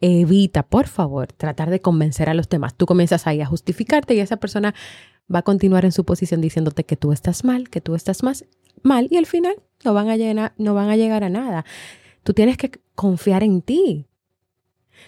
evita, 0.00 0.62
por 0.64 0.88
favor, 0.88 1.32
tratar 1.32 1.70
de 1.70 1.80
convencer 1.80 2.28
a 2.28 2.34
los 2.34 2.48
demás. 2.48 2.74
Tú 2.74 2.86
comienzas 2.86 3.26
ahí 3.26 3.40
a 3.40 3.46
justificarte 3.46 4.14
y 4.14 4.20
esa 4.20 4.36
persona 4.36 4.74
va 5.32 5.38
a 5.38 5.42
continuar 5.42 5.84
en 5.84 5.92
su 5.92 6.04
posición 6.04 6.40
diciéndote 6.40 6.84
que 6.84 6.96
tú 6.96 7.12
estás 7.12 7.44
mal, 7.44 7.70
que 7.70 7.80
tú 7.80 7.94
estás 7.94 8.22
más 8.22 8.44
mal 8.82 9.08
y 9.10 9.16
al 9.16 9.26
final 9.26 9.56
no 9.84 9.94
van 9.94 10.08
a, 10.08 10.16
llegar, 10.16 10.54
no 10.58 10.74
van 10.74 10.90
a 10.90 10.96
llegar 10.96 11.24
a 11.24 11.30
nada. 11.30 11.64
Tú 12.22 12.32
tienes 12.32 12.56
que 12.56 12.70
confiar 12.94 13.42
en 13.42 13.62
ti. 13.62 14.06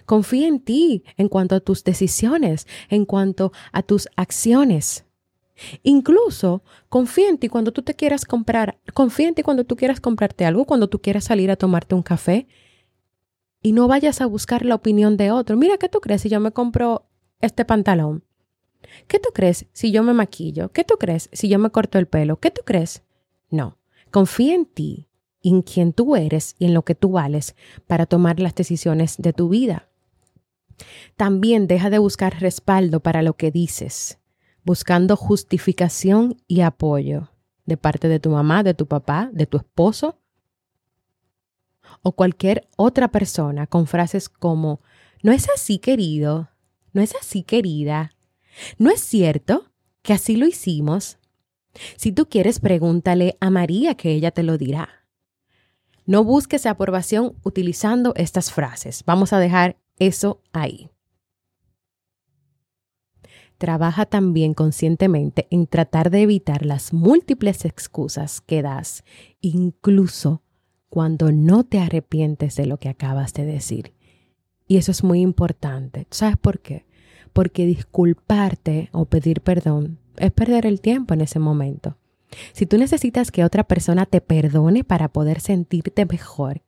Confía 0.04 0.48
en 0.48 0.60
ti 0.60 1.04
en 1.16 1.28
cuanto 1.28 1.54
a 1.54 1.60
tus 1.60 1.84
decisiones, 1.84 2.66
en 2.88 3.04
cuanto 3.04 3.52
a 3.72 3.82
tus 3.82 4.08
acciones. 4.16 5.05
Incluso 5.82 6.62
confía 6.88 7.28
en 7.28 7.38
ti 7.38 7.48
cuando 7.48 7.72
tú 7.72 7.82
te 7.82 7.94
quieras 7.94 8.24
comprar, 8.24 8.78
confía 8.94 9.28
en 9.28 9.34
ti 9.34 9.42
cuando 9.42 9.64
tú 9.64 9.76
quieras 9.76 10.00
comprarte 10.00 10.44
algo, 10.44 10.64
cuando 10.64 10.88
tú 10.88 11.00
quieras 11.00 11.24
salir 11.24 11.50
a 11.50 11.56
tomarte 11.56 11.94
un 11.94 12.02
café 12.02 12.46
y 13.62 13.72
no 13.72 13.88
vayas 13.88 14.20
a 14.20 14.26
buscar 14.26 14.64
la 14.64 14.74
opinión 14.74 15.16
de 15.16 15.30
otro. 15.30 15.56
Mira, 15.56 15.78
¿qué 15.78 15.88
tú 15.88 16.00
crees 16.00 16.22
si 16.22 16.28
yo 16.28 16.40
me 16.40 16.52
compro 16.52 17.06
este 17.40 17.64
pantalón? 17.64 18.24
¿Qué 19.08 19.18
tú 19.18 19.30
crees 19.34 19.66
si 19.72 19.90
yo 19.90 20.02
me 20.02 20.12
maquillo? 20.12 20.70
¿Qué 20.70 20.84
tú 20.84 20.96
crees 20.98 21.28
si 21.32 21.48
yo 21.48 21.58
me 21.58 21.70
corto 21.70 21.98
el 21.98 22.06
pelo? 22.06 22.38
¿Qué 22.38 22.50
tú 22.50 22.62
crees? 22.64 23.02
No, 23.50 23.78
confía 24.10 24.54
en 24.54 24.66
ti, 24.66 25.08
en 25.42 25.62
quien 25.62 25.92
tú 25.92 26.16
eres 26.16 26.54
y 26.58 26.66
en 26.66 26.74
lo 26.74 26.84
que 26.84 26.94
tú 26.94 27.12
vales 27.12 27.56
para 27.86 28.06
tomar 28.06 28.40
las 28.40 28.54
decisiones 28.54 29.16
de 29.18 29.32
tu 29.32 29.48
vida. 29.48 29.88
También 31.16 31.66
deja 31.66 31.88
de 31.88 31.98
buscar 31.98 32.40
respaldo 32.40 33.00
para 33.00 33.22
lo 33.22 33.34
que 33.34 33.50
dices 33.50 34.18
buscando 34.66 35.14
justificación 35.16 36.42
y 36.48 36.62
apoyo 36.62 37.30
de 37.66 37.76
parte 37.76 38.08
de 38.08 38.18
tu 38.18 38.30
mamá, 38.30 38.64
de 38.64 38.74
tu 38.74 38.86
papá, 38.86 39.30
de 39.32 39.46
tu 39.46 39.58
esposo 39.58 40.18
o 42.02 42.12
cualquier 42.12 42.68
otra 42.76 43.12
persona 43.12 43.68
con 43.68 43.86
frases 43.86 44.28
como, 44.28 44.80
no 45.22 45.30
es 45.30 45.48
así 45.54 45.78
querido, 45.78 46.50
no 46.92 47.00
es 47.00 47.14
así 47.14 47.44
querida, 47.44 48.10
no 48.76 48.90
es 48.90 49.00
cierto 49.00 49.70
que 50.02 50.12
así 50.12 50.36
lo 50.36 50.48
hicimos. 50.48 51.18
Si 51.96 52.10
tú 52.10 52.26
quieres, 52.28 52.58
pregúntale 52.58 53.36
a 53.40 53.50
María 53.50 53.94
que 53.94 54.10
ella 54.10 54.32
te 54.32 54.42
lo 54.42 54.58
dirá. 54.58 55.06
No 56.06 56.24
busques 56.24 56.66
aprobación 56.66 57.36
utilizando 57.44 58.14
estas 58.16 58.50
frases. 58.50 59.04
Vamos 59.06 59.32
a 59.32 59.38
dejar 59.38 59.76
eso 59.98 60.42
ahí 60.52 60.90
trabaja 63.58 64.06
también 64.06 64.54
conscientemente 64.54 65.46
en 65.50 65.66
tratar 65.66 66.10
de 66.10 66.22
evitar 66.22 66.64
las 66.64 66.92
múltiples 66.92 67.64
excusas 67.64 68.40
que 68.40 68.62
das, 68.62 69.04
incluso 69.40 70.42
cuando 70.88 71.32
no 71.32 71.64
te 71.64 71.78
arrepientes 71.78 72.56
de 72.56 72.66
lo 72.66 72.78
que 72.78 72.88
acabas 72.88 73.32
de 73.32 73.44
decir. 73.44 73.94
Y 74.68 74.76
eso 74.76 74.90
es 74.90 75.04
muy 75.04 75.20
importante. 75.20 76.06
¿Sabes 76.10 76.36
por 76.36 76.60
qué? 76.60 76.86
Porque 77.32 77.66
disculparte 77.66 78.88
o 78.92 79.04
pedir 79.04 79.40
perdón 79.40 79.98
es 80.16 80.32
perder 80.32 80.66
el 80.66 80.80
tiempo 80.80 81.14
en 81.14 81.20
ese 81.20 81.38
momento. 81.38 81.96
Si 82.52 82.66
tú 82.66 82.78
necesitas 82.78 83.30
que 83.30 83.44
otra 83.44 83.64
persona 83.64 84.06
te 84.06 84.20
perdone 84.20 84.84
para 84.84 85.08
poder 85.08 85.40
sentirte 85.40 86.06
mejor, 86.06 86.62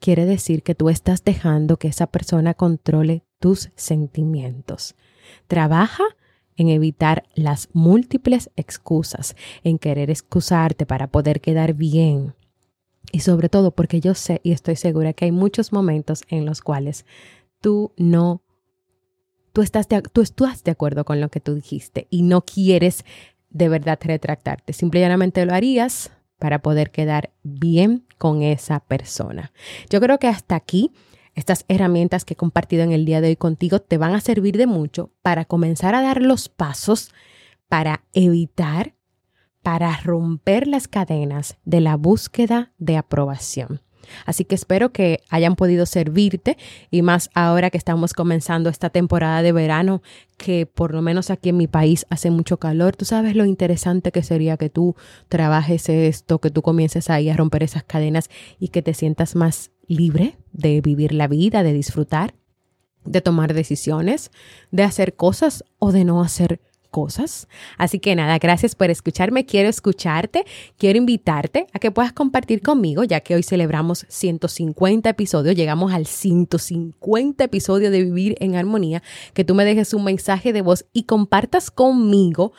quiere 0.00 0.24
decir 0.24 0.62
que 0.62 0.74
tú 0.74 0.88
estás 0.88 1.24
dejando 1.24 1.76
que 1.76 1.88
esa 1.88 2.06
persona 2.06 2.54
controle 2.54 3.24
tus 3.38 3.70
sentimientos. 3.74 4.94
Trabaja 5.46 6.04
en 6.56 6.68
evitar 6.68 7.24
las 7.34 7.68
múltiples 7.72 8.50
excusas, 8.56 9.36
en 9.64 9.78
querer 9.78 10.10
excusarte 10.10 10.86
para 10.86 11.08
poder 11.08 11.40
quedar 11.40 11.74
bien. 11.74 12.34
Y 13.12 13.20
sobre 13.20 13.48
todo 13.48 13.72
porque 13.72 14.00
yo 14.00 14.14
sé 14.14 14.40
y 14.42 14.52
estoy 14.52 14.76
segura 14.76 15.12
que 15.12 15.26
hay 15.26 15.32
muchos 15.32 15.72
momentos 15.72 16.22
en 16.28 16.46
los 16.46 16.62
cuales 16.62 17.04
tú 17.60 17.92
no, 17.96 18.42
tú 19.52 19.62
estás 19.62 19.88
de, 19.88 20.02
tú 20.02 20.20
estás 20.22 20.64
de 20.64 20.70
acuerdo 20.70 21.04
con 21.04 21.20
lo 21.20 21.28
que 21.28 21.40
tú 21.40 21.54
dijiste 21.54 22.06
y 22.10 22.22
no 22.22 22.42
quieres 22.42 23.04
de 23.50 23.68
verdad 23.68 23.98
retractarte. 24.02 24.72
Simplemente 24.72 25.44
lo 25.46 25.54
harías 25.54 26.10
para 26.38 26.60
poder 26.60 26.90
quedar 26.90 27.32
bien 27.42 28.04
con 28.18 28.42
esa 28.42 28.80
persona. 28.80 29.52
Yo 29.90 30.00
creo 30.00 30.18
que 30.18 30.26
hasta 30.26 30.56
aquí 30.56 30.90
estas 31.34 31.64
herramientas 31.68 32.24
que 32.24 32.34
he 32.34 32.36
compartido 32.36 32.82
en 32.82 32.92
el 32.92 33.04
día 33.04 33.20
de 33.20 33.28
hoy 33.28 33.36
contigo 33.36 33.80
te 33.80 33.98
van 33.98 34.14
a 34.14 34.20
servir 34.20 34.56
de 34.56 34.66
mucho 34.66 35.10
para 35.22 35.44
comenzar 35.44 35.94
a 35.94 36.02
dar 36.02 36.22
los 36.22 36.48
pasos 36.48 37.12
para 37.68 38.04
evitar, 38.12 38.94
para 39.62 39.96
romper 39.96 40.68
las 40.68 40.86
cadenas 40.86 41.56
de 41.64 41.80
la 41.80 41.96
búsqueda 41.96 42.72
de 42.78 42.96
aprobación. 42.96 43.80
Así 44.26 44.44
que 44.44 44.54
espero 44.54 44.92
que 44.92 45.20
hayan 45.30 45.56
podido 45.56 45.86
servirte 45.86 46.56
y 46.90 47.02
más 47.02 47.30
ahora 47.34 47.70
que 47.70 47.78
estamos 47.78 48.12
comenzando 48.12 48.70
esta 48.70 48.90
temporada 48.90 49.42
de 49.42 49.52
verano, 49.52 50.02
que 50.36 50.66
por 50.66 50.92
lo 50.94 51.02
menos 51.02 51.30
aquí 51.30 51.48
en 51.48 51.56
mi 51.56 51.66
país 51.66 52.06
hace 52.10 52.30
mucho 52.30 52.58
calor. 52.58 52.96
Tú 52.96 53.04
sabes 53.04 53.34
lo 53.34 53.44
interesante 53.44 54.12
que 54.12 54.22
sería 54.22 54.56
que 54.56 54.70
tú 54.70 54.94
trabajes 55.28 55.88
esto, 55.88 56.40
que 56.40 56.50
tú 56.50 56.62
comiences 56.62 57.10
ahí 57.10 57.28
a 57.30 57.36
romper 57.36 57.62
esas 57.62 57.84
cadenas 57.84 58.30
y 58.58 58.68
que 58.68 58.82
te 58.82 58.94
sientas 58.94 59.34
más 59.34 59.70
libre 59.88 60.36
de 60.52 60.80
vivir 60.80 61.12
la 61.12 61.28
vida, 61.28 61.62
de 61.62 61.72
disfrutar, 61.72 62.34
de 63.04 63.20
tomar 63.20 63.54
decisiones, 63.54 64.30
de 64.70 64.82
hacer 64.82 65.14
cosas 65.14 65.64
o 65.78 65.92
de 65.92 66.04
no 66.04 66.22
hacer 66.22 66.60
cosas. 66.94 67.48
Así 67.76 67.98
que 67.98 68.14
nada, 68.14 68.38
gracias 68.38 68.76
por 68.76 68.88
escucharme. 68.88 69.46
Quiero 69.46 69.68
escucharte, 69.68 70.44
quiero 70.78 70.96
invitarte 70.96 71.66
a 71.72 71.80
que 71.80 71.90
puedas 71.90 72.12
compartir 72.12 72.62
conmigo, 72.62 73.02
ya 73.02 73.18
que 73.18 73.34
hoy 73.34 73.42
celebramos 73.42 74.06
150 74.08 75.10
episodios, 75.10 75.56
llegamos 75.56 75.92
al 75.92 76.06
150 76.06 77.42
episodio 77.42 77.90
de 77.90 78.04
Vivir 78.04 78.36
en 78.38 78.54
Armonía, 78.54 79.02
que 79.32 79.44
tú 79.44 79.56
me 79.56 79.64
dejes 79.64 79.92
un 79.92 80.04
mensaje 80.04 80.52
de 80.52 80.62
voz 80.62 80.86
y 80.92 81.02
compartas 81.02 81.72
conmigo 81.72 82.52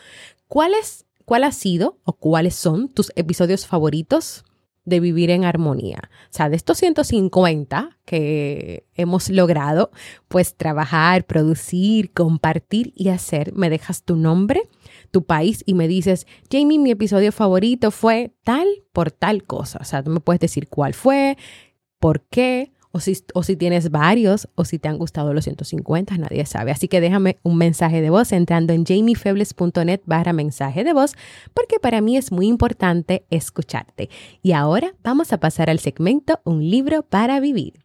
cuál 0.50 0.74
es, 0.74 1.06
cuál 1.24 1.46
ha 1.46 1.54
sido 1.54 1.98
o 2.04 2.12
cuáles 2.12 2.56
son 2.56 2.90
tus 2.90 3.14
episodios 3.16 3.66
favoritos 3.66 4.44
de 4.86 5.00
vivir 5.00 5.32
en 5.32 5.43
armonía. 5.43 6.00
O 6.26 6.28
sea, 6.30 6.50
de 6.50 6.56
estos 6.56 6.78
150 6.78 7.98
que 8.06 8.86
hemos 8.93 9.30
logrado, 9.30 9.91
pues 10.28 10.56
trabajar, 10.56 11.26
producir, 11.26 12.13
compartir 12.13 12.93
y 12.95 13.10
hacer, 13.10 13.54
me 13.54 13.69
dejas 13.69 14.04
tu 14.04 14.15
nombre, 14.15 14.62
tu 15.12 15.26
país 15.26 15.63
y 15.65 15.74
me 15.74 15.88
dices, 15.88 16.28
Jamie, 16.52 16.80
mi 16.80 16.91
episodio 16.91 17.32
favorito 17.32 17.91
fue 17.91 18.34
tal 18.43 18.67
por 18.93 19.12
tal 19.12 19.43
cosa. 19.43 19.80
O 19.82 19.86
sea, 19.86 20.04
tú 20.04 20.12
me 20.12 20.19
puedes 20.19 20.39
decir 20.39 20.67
cuál 20.69 20.93
fue, 20.93 21.38
por 22.00 22.21
qué 22.21 22.71
o 22.95 23.01
si, 23.01 23.17
o 23.34 23.43
si 23.43 23.58
tienes 23.58 23.91
varios, 23.91 24.47
o 24.55 24.63
si 24.63 24.79
te 24.79 24.88
han 24.88 24.97
gustado 24.97 25.34
los 25.34 25.43
150, 25.43 26.17
nadie 26.17 26.45
sabe. 26.45 26.71
Así 26.71 26.88
que 26.88 27.01
déjame 27.01 27.39
un 27.43 27.58
mensaje 27.58 27.99
de 28.01 28.10
voz 28.10 28.31
entrando 28.31 28.71
en 28.71 28.86
jamiefebles.net 28.86 29.99
barra 30.05 30.31
mensaje 30.31 30.86
de 30.86 30.93
voz, 30.93 31.12
porque 31.53 31.77
para 31.81 31.99
mí 31.99 32.15
es 32.15 32.31
muy 32.31 32.47
importante 32.47 33.25
escucharte. 33.29 34.10
Y 34.41 34.53
ahora 34.53 34.95
vamos 35.03 35.34
a 35.34 35.41
pasar 35.41 35.69
al 35.69 35.79
segmento 35.79 36.39
Un 36.45 36.69
libro 36.69 37.03
para 37.03 37.41
vivir. 37.41 37.85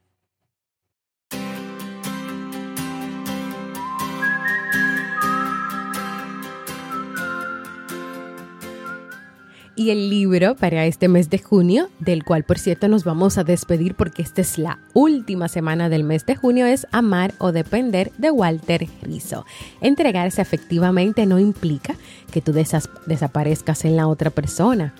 Y 9.80 9.88
el 9.88 10.10
libro 10.10 10.56
para 10.56 10.84
este 10.84 11.08
mes 11.08 11.30
de 11.30 11.38
junio, 11.38 11.88
del 12.00 12.22
cual 12.22 12.44
por 12.44 12.58
cierto 12.58 12.86
nos 12.86 13.02
vamos 13.02 13.38
a 13.38 13.44
despedir 13.44 13.94
porque 13.94 14.20
esta 14.20 14.42
es 14.42 14.58
la 14.58 14.78
última 14.92 15.48
semana 15.48 15.88
del 15.88 16.04
mes 16.04 16.26
de 16.26 16.36
junio, 16.36 16.66
es 16.66 16.86
Amar 16.92 17.32
o 17.38 17.50
Depender 17.50 18.12
de 18.18 18.30
Walter 18.30 18.86
Rizzo. 19.00 19.46
Entregarse 19.80 20.42
efectivamente 20.42 21.24
no 21.24 21.38
implica 21.38 21.94
que 22.30 22.42
tú 22.42 22.52
desaparezcas 22.52 23.86
en 23.86 23.96
la 23.96 24.06
otra 24.06 24.28
persona 24.28 24.92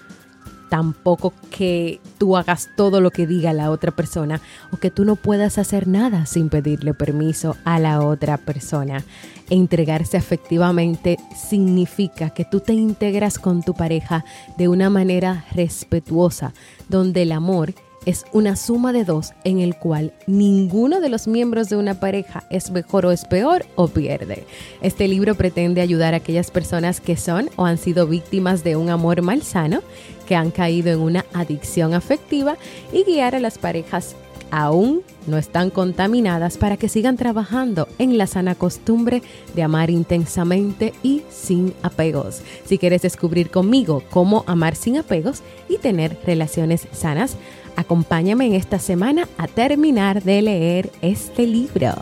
tampoco 0.71 1.35
que 1.51 2.01
tú 2.17 2.37
hagas 2.37 2.71
todo 2.77 3.03
lo 3.03 3.11
que 3.11 3.27
diga 3.27 3.53
la 3.53 3.71
otra 3.71 3.91
persona 3.91 4.41
o 4.73 4.79
que 4.79 4.91
tú 4.91 5.05
no 5.05 5.17
puedas 5.17 5.59
hacer 5.59 5.87
nada 5.87 6.25
sin 6.25 6.49
pedirle 6.49 6.95
permiso 6.95 7.57
a 7.65 7.79
la 7.79 8.01
otra 8.01 8.39
persona. 8.39 9.05
Entregarse 9.51 10.17
afectivamente 10.17 11.19
significa 11.37 12.31
que 12.31 12.45
tú 12.45 12.61
te 12.61 12.73
integras 12.73 13.39
con 13.39 13.63
tu 13.63 13.75
pareja 13.75 14.25
de 14.57 14.69
una 14.69 14.89
manera 14.89 15.45
respetuosa, 15.53 16.55
donde 16.89 17.23
el 17.23 17.33
amor 17.33 17.75
es 18.07 18.25
una 18.33 18.57
suma 18.57 18.93
de 18.93 19.05
dos 19.05 19.33
en 19.45 19.61
el 19.61 19.77
cual 19.77 20.15
ninguno 20.27 21.01
de 21.01 21.11
los 21.11 21.29
miembros 21.29 21.69
de 21.69 21.77
una 21.77 22.01
pareja 22.01 22.45
es 22.51 22.71
mejor 22.71 23.07
o 23.07 23.11
es 23.11 23.25
peor 23.25 23.67
o 23.77 23.89
pierde. 23.89 24.47
Este 24.81 25.07
libro 25.07 25.35
pretende 25.35 25.81
ayudar 25.81 26.15
a 26.15 26.19
aquellas 26.19 26.51
personas 26.51 27.01
que 27.01 27.17
son 27.17 27.51
o 27.57 27.67
han 27.67 27.77
sido 27.77 28.07
víctimas 28.07 28.65
de 28.65 28.77
un 28.77 28.89
amor 28.89 29.21
malsano, 29.23 29.83
que 30.31 30.37
han 30.37 30.53
caído 30.53 30.93
en 30.93 31.01
una 31.01 31.27
adicción 31.35 31.93
afectiva 31.93 32.57
y 32.93 33.03
guiar 33.03 33.35
a 33.35 33.41
las 33.41 33.59
parejas 33.59 34.15
aún 34.53 35.03
no 35.27 35.39
están 35.39 35.71
contaminadas 35.71 36.57
para 36.57 36.77
que 36.77 36.89
sigan 36.89 37.17
trabajando 37.17 37.89
en 37.99 38.17
la 38.17 38.29
sana 38.29 38.55
costumbre 38.55 39.25
de 39.57 39.65
amar 39.65 39.91
intensamente 39.91 40.95
y 41.03 41.23
sin 41.31 41.75
apegos. 41.83 42.43
Si 42.65 42.79
quieres 42.79 43.03
descubrir 43.03 43.51
conmigo 43.51 44.05
cómo 44.09 44.45
amar 44.47 44.77
sin 44.77 44.99
apegos 44.99 45.43
y 45.69 45.79
tener 45.79 46.17
relaciones 46.25 46.87
sanas, 46.93 47.37
Acompáñame 47.77 48.47
en 48.47 48.55
esta 48.55 48.79
semana 48.79 49.29
a 49.39 49.47
terminar 49.47 50.23
de 50.23 50.43
leer 50.43 50.91
este 51.01 51.47
libro. 51.47 51.95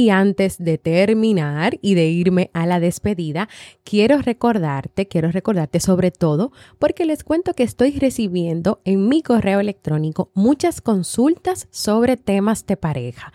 Y 0.00 0.08
antes 0.08 0.56
de 0.56 0.78
terminar 0.78 1.78
y 1.82 1.92
de 1.92 2.06
irme 2.06 2.50
a 2.54 2.64
la 2.64 2.80
despedida, 2.80 3.50
quiero 3.84 4.16
recordarte, 4.16 5.08
quiero 5.08 5.30
recordarte 5.30 5.78
sobre 5.78 6.10
todo 6.10 6.52
porque 6.78 7.04
les 7.04 7.22
cuento 7.22 7.52
que 7.52 7.64
estoy 7.64 7.90
recibiendo 7.98 8.80
en 8.86 9.08
mi 9.08 9.22
correo 9.22 9.60
electrónico 9.60 10.30
muchas 10.32 10.80
consultas 10.80 11.68
sobre 11.70 12.16
temas 12.16 12.64
de 12.64 12.78
pareja. 12.78 13.34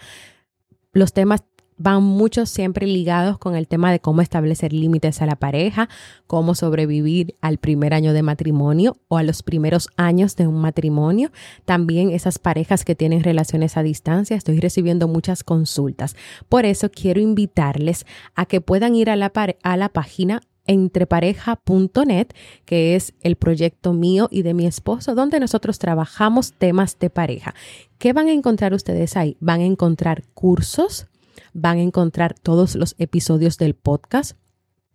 Los 0.92 1.14
temas 1.14 1.44
van 1.78 2.04
muchos 2.04 2.50
siempre 2.50 2.88
ligados 2.88 3.38
con 3.38 3.56
el 3.56 3.68
tema 3.68 3.92
de 3.92 4.00
cómo 4.00 4.22
establecer 4.22 4.74
límites 4.74 5.22
a 5.22 5.26
la 5.26 5.36
pareja, 5.36 5.90
cómo 6.28 6.56
sobrevivir 6.56 7.36
al 7.42 7.58
primer 7.58 7.94
año 7.94 8.14
de 8.14 8.24
matrimonio 8.24 8.98
o 9.08 9.18
a 9.18 9.24
los 9.24 9.44
primeros 9.44 9.90
años 9.98 10.36
de 10.36 10.48
un 10.48 10.62
matrimonio. 10.62 11.32
También 11.66 12.12
esas 12.12 12.40
parejas 12.40 12.86
que 12.86 12.96
tienen 12.96 13.24
relaciones 13.24 13.78
a 13.78 13.84
distancia, 13.84 14.36
estoy 14.36 14.60
recibiendo 14.60 15.08
muchas 15.08 15.44
consultas. 15.44 16.16
Por 16.50 16.66
eso 16.66 16.90
quiero 16.90 17.20
invitarles 17.20 18.06
a 18.36 18.46
que 18.46 18.62
puedan 18.62 18.96
ir 18.96 19.10
a 19.10 19.16
la, 19.16 19.32
a 19.64 19.78
la 19.78 19.90
página 19.90 20.42
entrepareja.net, 20.68 22.28
que 22.66 22.96
es 22.96 23.14
el 23.22 23.36
proyecto 23.36 23.94
mío 23.94 24.28
y 24.32 24.42
de 24.42 24.54
mi 24.54 24.66
esposo, 24.66 25.16
donde 25.16 25.40
nosotros 25.40 25.80
trabajamos 25.80 26.54
temas 26.54 26.98
de 27.00 27.10
pareja. 27.10 27.54
¿Qué 27.98 28.14
van 28.14 28.28
a 28.28 28.34
encontrar 28.34 28.74
ustedes 28.74 29.16
ahí? 29.16 29.38
Van 29.40 29.62
a 29.62 29.66
encontrar 29.66 30.24
cursos, 30.34 31.08
van 31.56 31.78
a 31.78 31.82
encontrar 31.82 32.36
todos 32.38 32.76
los 32.76 32.96
episodios 33.00 33.58
del 33.58 33.76
podcast 33.76 34.38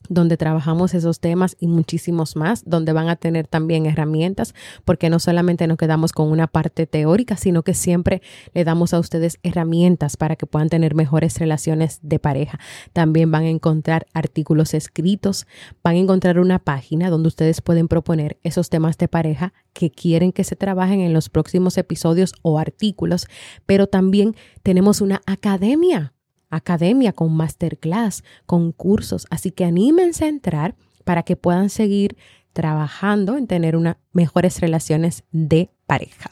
donde 0.09 0.37
trabajamos 0.37 0.95
esos 0.95 1.21
temas 1.21 1.57
y 1.61 1.69
muchísimos 1.69 2.35
más, 2.35 2.65
donde 2.67 2.93
van 2.93 3.09
a 3.09 3.17
tener 3.17 3.47
también 3.47 3.87
herramientas, 3.87 4.55
porque 4.85 5.11
no 5.11 5.21
solamente 5.21 5.67
nos 5.67 5.77
quedamos 5.77 6.13
con 6.13 6.33
una 6.33 6.49
parte 6.49 6.87
teórica, 6.87 7.37
sino 7.37 7.63
que 7.63 7.75
siempre 7.75 8.23
le 8.53 8.65
damos 8.65 8.93
a 8.93 8.99
ustedes 8.99 9.39
herramientas 9.43 10.17
para 10.17 10.37
que 10.37 10.47
puedan 10.47 10.69
tener 10.69 10.95
mejores 10.95 11.39
relaciones 11.39 12.01
de 12.03 12.19
pareja. 12.19 12.59
También 12.93 13.31
van 13.31 13.45
a 13.45 13.51
encontrar 13.51 14.07
artículos 14.13 14.75
escritos, 14.75 15.47
van 15.85 15.95
a 15.95 15.99
encontrar 15.99 16.41
una 16.41 16.59
página 16.59 17.09
donde 17.09 17.29
ustedes 17.29 17.61
pueden 17.61 17.87
proponer 17.87 18.39
esos 18.43 18.69
temas 18.69 18.99
de 18.99 19.07
pareja 19.07 19.53
que 19.73 19.91
quieren 19.91 20.33
que 20.33 20.45
se 20.45 20.57
trabajen 20.57 21.01
en 21.01 21.13
los 21.13 21.29
próximos 21.29 21.79
episodios 21.79 22.33
o 22.43 22.59
artículos, 22.59 23.29
pero 23.65 23.87
también 23.87 24.35
tenemos 24.63 25.01
una 25.01 25.21
academia 25.27 26.15
academia, 26.51 27.13
con 27.13 27.35
masterclass, 27.35 28.25
con 28.47 28.73
cursos. 28.73 29.27
Así 29.31 29.51
que 29.51 29.65
anímense 29.65 30.25
a 30.25 30.29
entrar 30.29 30.75
para 31.05 31.23
que 31.23 31.37
puedan 31.37 31.71
seguir 31.71 32.17
trabajando 32.53 33.37
en 33.37 33.47
tener 33.47 33.77
mejores 34.13 34.61
relaciones 34.61 35.25
de 35.31 35.71
pareja. 35.87 36.31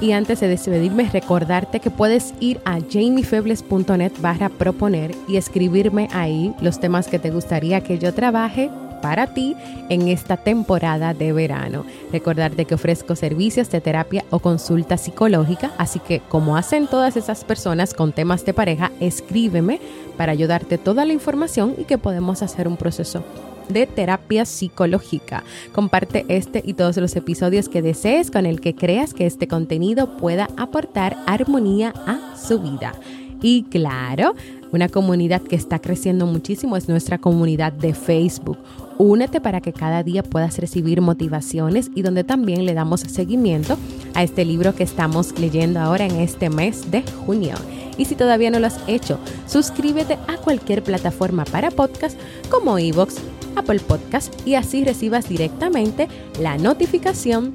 Y 0.00 0.12
antes 0.12 0.38
de 0.38 0.48
despedirme, 0.48 1.10
recordarte 1.10 1.80
que 1.80 1.90
puedes 1.90 2.32
ir 2.38 2.60
a 2.64 2.78
jamiefebles.net 2.80 4.12
barra 4.20 4.48
proponer 4.48 5.12
y 5.26 5.36
escribirme 5.36 6.08
ahí 6.12 6.54
los 6.60 6.78
temas 6.78 7.08
que 7.08 7.18
te 7.18 7.30
gustaría 7.30 7.80
que 7.80 7.98
yo 7.98 8.14
trabaje 8.14 8.70
para 9.00 9.28
ti 9.28 9.56
en 9.88 10.08
esta 10.08 10.36
temporada 10.36 11.14
de 11.14 11.32
verano. 11.32 11.84
Recordarte 12.12 12.64
que 12.64 12.74
ofrezco 12.74 13.16
servicios 13.16 13.70
de 13.70 13.80
terapia 13.80 14.24
o 14.30 14.38
consulta 14.38 14.96
psicológica, 14.96 15.72
así 15.78 15.98
que 15.98 16.20
como 16.28 16.56
hacen 16.56 16.86
todas 16.86 17.16
esas 17.16 17.44
personas 17.44 17.94
con 17.94 18.12
temas 18.12 18.44
de 18.44 18.54
pareja, 18.54 18.92
escríbeme 19.00 19.80
para 20.16 20.32
ayudarte 20.32 20.78
toda 20.78 21.04
la 21.04 21.12
información 21.12 21.74
y 21.78 21.84
que 21.84 21.98
podemos 21.98 22.42
hacer 22.42 22.68
un 22.68 22.76
proceso 22.76 23.22
de 23.68 23.86
terapia 23.86 24.44
psicológica. 24.44 25.44
Comparte 25.72 26.24
este 26.28 26.62
y 26.64 26.74
todos 26.74 26.96
los 26.96 27.14
episodios 27.16 27.68
que 27.68 27.82
desees 27.82 28.30
con 28.30 28.46
el 28.46 28.60
que 28.60 28.74
creas 28.74 29.14
que 29.14 29.26
este 29.26 29.46
contenido 29.46 30.16
pueda 30.16 30.48
aportar 30.56 31.16
armonía 31.26 31.92
a 32.06 32.36
su 32.36 32.60
vida. 32.60 32.94
Y 33.40 33.64
claro, 33.64 34.34
una 34.72 34.88
comunidad 34.88 35.42
que 35.42 35.56
está 35.56 35.78
creciendo 35.78 36.26
muchísimo 36.26 36.76
es 36.76 36.88
nuestra 36.88 37.18
comunidad 37.18 37.72
de 37.72 37.94
Facebook. 37.94 38.58
Únete 38.98 39.40
para 39.40 39.60
que 39.60 39.72
cada 39.72 40.02
día 40.02 40.24
puedas 40.24 40.58
recibir 40.58 41.00
motivaciones 41.00 41.90
y 41.94 42.02
donde 42.02 42.24
también 42.24 42.66
le 42.66 42.74
damos 42.74 43.00
seguimiento 43.00 43.78
a 44.14 44.24
este 44.24 44.44
libro 44.44 44.74
que 44.74 44.82
estamos 44.82 45.38
leyendo 45.38 45.78
ahora 45.78 46.04
en 46.04 46.16
este 46.16 46.50
mes 46.50 46.90
de 46.90 47.02
junio. 47.24 47.54
Y 47.96 48.06
si 48.06 48.16
todavía 48.16 48.50
no 48.50 48.58
lo 48.58 48.66
has 48.66 48.80
hecho, 48.88 49.18
suscríbete 49.46 50.18
a 50.26 50.36
cualquier 50.38 50.82
plataforma 50.82 51.44
para 51.44 51.70
podcast 51.70 52.18
como 52.50 52.78
iVoox, 52.78 53.14
Apple 53.54 53.80
Podcast 53.80 54.34
y 54.46 54.56
así 54.56 54.84
recibas 54.84 55.28
directamente 55.28 56.08
la 56.40 56.58
notificación 56.58 57.54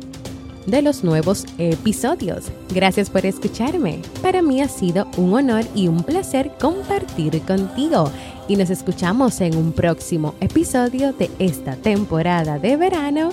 de 0.66 0.82
los 0.82 1.04
nuevos 1.04 1.46
episodios. 1.58 2.46
Gracias 2.74 3.10
por 3.10 3.26
escucharme. 3.26 4.02
Para 4.22 4.42
mí 4.42 4.62
ha 4.62 4.70
sido 4.70 5.08
un 5.18 5.34
honor 5.34 5.66
y 5.76 5.88
un 5.88 6.04
placer 6.04 6.52
compartir 6.60 7.42
contigo. 7.42 8.10
Y 8.48 8.58
nos 8.58 8.70
escuchamos 8.70 9.40
en 9.42 9.56
un 9.56 9.72
próximo 9.72 10.36
episodio 10.42 11.14
de 11.14 11.30
esta 11.40 11.76
temporada 11.76 12.60
de 12.60 12.76
verano 12.76 13.32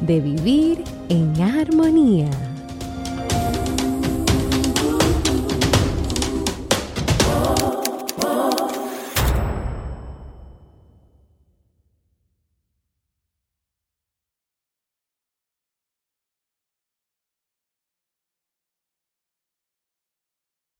de 0.00 0.20
Vivir 0.20 0.82
en 1.10 1.40
Armonía. 1.42 2.49